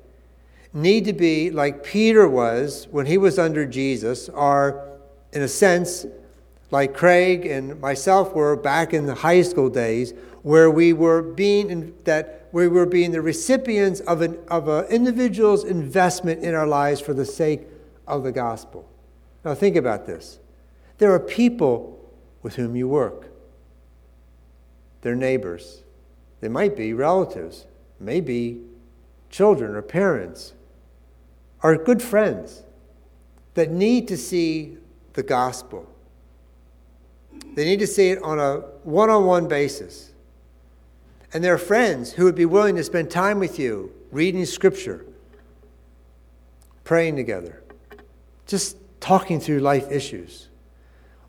need 0.73 1.05
to 1.07 1.13
be 1.13 1.51
like 1.51 1.83
Peter 1.83 2.29
was 2.29 2.87
when 2.93 3.07
he 3.07 3.19
was 3.19 3.41
under 3.41 3.67
Jesus, 3.67 4.29
or 4.29 5.01
in 5.33 5.43
a 5.43 5.49
sense, 5.49 6.07
like 6.71 6.95
Craig 6.95 7.45
and 7.45 7.81
myself 7.81 8.35
were 8.35 8.55
back 8.55 8.95
in 8.95 9.07
the 9.07 9.17
high 9.17 9.43
school 9.43 9.69
days, 9.69 10.13
where 10.43 10.71
we 10.71 10.93
were 10.93 11.23
being 11.23 11.71
in, 11.71 11.95
that 12.05 12.49
we 12.53 12.69
were 12.69 12.87
being 12.87 13.11
the 13.11 13.21
recipients 13.21 14.01
of 14.01 14.23
an 14.23 14.39
of 14.49 14.69
an 14.69 14.85
individual's 14.87 15.65
investment 15.65 16.43
in 16.43 16.55
our 16.55 16.67
lives 16.67 17.01
for 17.01 17.15
the 17.15 17.25
sake 17.25 17.67
of 18.07 18.23
the 18.23 18.33
gospel. 18.33 18.89
Now 19.45 19.55
think 19.55 19.77
about 19.77 20.07
this. 20.07 20.39
There 20.99 21.13
are 21.13 21.21
people 21.21 21.99
with 22.43 22.57
whom 22.57 22.77
you 22.77 22.89
work. 22.89 23.31
They're 25.03 25.15
neighbors. 25.15 25.83
They 26.41 26.49
might 26.49 26.77
be 26.77 26.93
relatives, 26.93 27.67
maybe 28.01 28.61
children 29.31 29.75
or 29.75 29.83
parents, 29.83 30.55
or 31.63 31.77
good 31.77 32.03
friends 32.03 32.63
that 33.55 33.71
need 33.71 34.09
to 34.09 34.17
see 34.17 34.79
the 35.15 35.23
gospel. 35.23 35.89
They 37.55 37.65
need 37.65 37.81
to 37.81 37.87
see 37.87 38.11
it 38.11 38.23
on 38.23 38.39
a 38.39 38.59
one 38.85 39.11
on 39.11 39.25
one 39.25 39.49
basis. 39.49 40.08
And 41.33 41.45
there 41.45 41.53
are 41.53 41.59
friends 41.59 42.13
who 42.13 42.25
would 42.25 42.35
be 42.35 42.47
willing 42.47 42.77
to 42.77 42.85
spend 42.85 43.11
time 43.11 43.39
with 43.39 43.59
you 43.59 43.93
reading 44.11 44.45
scripture, 44.47 45.05
praying 46.85 47.17
together, 47.17 47.63
just 48.47 48.77
talking 49.01 49.39
through 49.39 49.61
life 49.61 49.91
issues. 49.91 50.49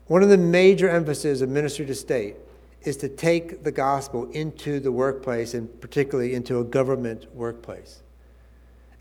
One 0.06 0.22
of 0.22 0.30
the 0.30 0.38
major 0.38 0.88
emphases 0.88 1.42
of 1.42 1.50
ministry 1.50 1.86
to 1.86 1.94
state 1.94 2.36
is 2.82 2.96
to 2.96 3.08
take 3.08 3.62
the 3.62 3.70
gospel 3.70 4.30
into 4.30 4.80
the 4.80 4.90
workplace 4.90 5.52
and 5.52 5.80
particularly 5.80 6.34
into 6.34 6.58
a 6.60 6.64
government 6.64 7.26
workplace. 7.34 8.02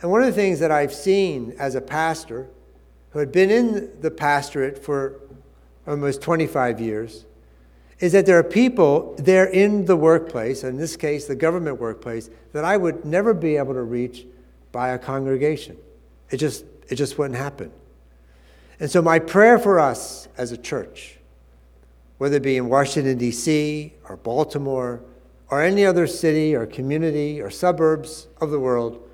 And 0.01 0.11
one 0.11 0.21
of 0.21 0.27
the 0.27 0.33
things 0.33 0.59
that 0.59 0.71
I've 0.71 0.93
seen 0.93 1.55
as 1.57 1.75
a 1.75 1.81
pastor 1.81 2.49
who 3.11 3.19
had 3.19 3.31
been 3.31 3.49
in 3.49 4.01
the 4.01 4.11
pastorate 4.11 4.83
for 4.83 5.21
almost 5.87 6.21
25 6.21 6.79
years 6.79 7.25
is 7.99 8.13
that 8.13 8.25
there 8.25 8.39
are 8.39 8.43
people 8.43 9.13
there 9.17 9.45
in 9.45 9.85
the 9.85 9.95
workplace, 9.95 10.63
in 10.63 10.77
this 10.77 10.95
case, 10.95 11.27
the 11.27 11.35
government 11.35 11.79
workplace, 11.79 12.29
that 12.53 12.63
I 12.63 12.77
would 12.77 13.03
never 13.03 13.33
be 13.33 13.57
able 13.57 13.73
to 13.73 13.83
reach 13.83 14.25
by 14.71 14.89
a 14.89 14.97
congregation. 14.99 15.77
It 16.29 16.37
just, 16.37 16.63
it 16.87 16.95
just 16.95 17.17
wouldn't 17.17 17.37
happen. 17.37 17.71
And 18.79 18.89
so, 18.89 19.01
my 19.01 19.19
prayer 19.19 19.59
for 19.59 19.79
us 19.79 20.29
as 20.37 20.53
a 20.53 20.57
church, 20.57 21.17
whether 22.17 22.37
it 22.37 22.43
be 22.43 22.55
in 22.55 22.69
Washington, 22.69 23.17
D.C., 23.17 23.93
or 24.07 24.15
Baltimore, 24.15 25.01
or 25.49 25.61
any 25.61 25.85
other 25.85 26.07
city 26.07 26.55
or 26.55 26.65
community 26.65 27.41
or 27.41 27.49
suburbs 27.49 28.27
of 28.39 28.51
the 28.51 28.59
world, 28.59 29.05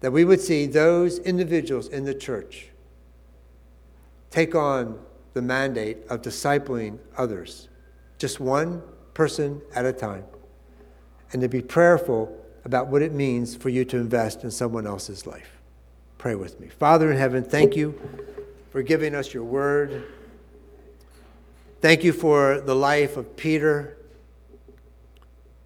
that 0.00 0.10
we 0.10 0.24
would 0.24 0.40
see 0.40 0.66
those 0.66 1.18
individuals 1.20 1.86
in 1.88 2.04
the 2.04 2.14
church 2.14 2.68
take 4.30 4.54
on 4.54 4.98
the 5.34 5.42
mandate 5.42 5.98
of 6.08 6.22
discipling 6.22 6.98
others 7.16 7.68
just 8.20 8.38
one 8.38 8.82
person 9.14 9.62
at 9.74 9.86
a 9.86 9.92
time, 9.92 10.24
and 11.32 11.40
to 11.40 11.48
be 11.48 11.62
prayerful 11.62 12.36
about 12.66 12.88
what 12.88 13.00
it 13.00 13.12
means 13.12 13.56
for 13.56 13.70
you 13.70 13.82
to 13.86 13.96
invest 13.96 14.44
in 14.44 14.50
someone 14.50 14.86
else's 14.86 15.26
life. 15.26 15.58
Pray 16.18 16.34
with 16.34 16.60
me. 16.60 16.68
Father 16.68 17.10
in 17.10 17.16
heaven, 17.16 17.42
thank 17.42 17.74
you 17.74 17.98
for 18.70 18.82
giving 18.82 19.14
us 19.14 19.32
your 19.32 19.42
word. 19.42 20.04
Thank 21.80 22.04
you 22.04 22.12
for 22.12 22.60
the 22.60 22.74
life 22.74 23.16
of 23.16 23.36
Peter, 23.36 23.96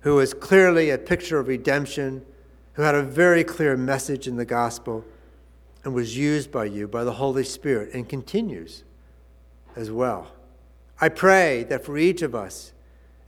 who 0.02 0.20
is 0.20 0.32
clearly 0.32 0.90
a 0.90 0.98
picture 0.98 1.40
of 1.40 1.48
redemption, 1.48 2.24
who 2.74 2.82
had 2.82 2.94
a 2.94 3.02
very 3.02 3.42
clear 3.42 3.76
message 3.76 4.28
in 4.28 4.36
the 4.36 4.44
gospel 4.44 5.04
and 5.82 5.92
was 5.92 6.16
used 6.16 6.52
by 6.52 6.66
you, 6.66 6.86
by 6.86 7.02
the 7.02 7.14
Holy 7.14 7.42
Spirit, 7.42 7.92
and 7.94 8.08
continues 8.08 8.84
as 9.74 9.90
well. 9.90 10.30
I 11.04 11.10
pray 11.10 11.64
that 11.64 11.84
for 11.84 11.98
each 11.98 12.22
of 12.22 12.34
us, 12.34 12.72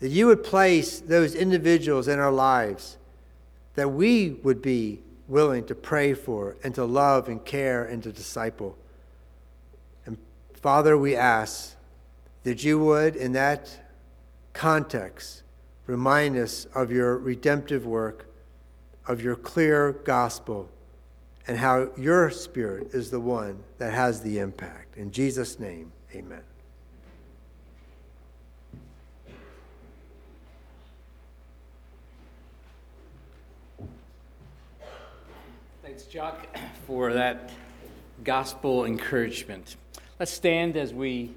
that 0.01 0.09
you 0.09 0.29
would 0.29 0.43
place 0.43 0.99
those 0.99 1.35
individuals 1.35 2.09
in 2.09 2.19
our 2.19 2.33
lives 2.33 2.97
that 3.75 3.91
we 3.91 4.31
would 4.43 4.63
be 4.63 5.01
willing 5.29 5.67
to 5.67 5.75
pray 5.75 6.15
for 6.15 6.57
and 6.65 6.75
to 6.75 6.87
love 6.87 7.29
and 7.29 7.45
care 7.45 7.85
and 7.85 8.03
to 8.05 8.13
disciple. 8.13 8.79
And 10.07 10.17
Father, 10.55 10.97
we 10.97 11.15
ask 11.17 11.77
that 12.45 12.65
you 12.65 12.79
would, 12.79 13.15
in 13.15 13.33
that 13.33 13.79
context, 14.55 15.43
remind 15.87 16.39
us 16.39 16.65
of 16.75 16.91
your 16.91 17.19
redemptive 17.19 17.85
work, 17.85 18.25
of 19.07 19.21
your 19.21 19.37
clear 19.37 19.93
gospel, 19.93 20.71
and 21.47 21.59
how 21.59 21.91
your 21.99 22.31
spirit 22.31 22.95
is 22.95 23.11
the 23.11 23.21
one 23.21 23.63
that 23.77 23.93
has 23.93 24.23
the 24.23 24.39
impact. 24.39 24.97
In 24.97 25.11
Jesus' 25.11 25.61
name, 25.61 25.93
amen. 26.15 26.41
Thanks, 35.97 36.13
Chuck, 36.13 36.47
for 36.87 37.15
that 37.15 37.49
gospel 38.23 38.85
encouragement. 38.85 39.77
Let's 40.21 40.31
stand 40.31 40.77
as 40.77 40.93
we 40.93 41.33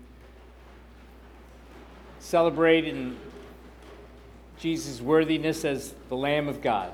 celebrate 2.20 2.84
in 2.84 3.16
Jesus' 4.60 5.00
worthiness 5.00 5.64
as 5.64 5.94
the 6.10 6.18
Lamb 6.18 6.50
of 6.50 6.62
God. 6.62 6.92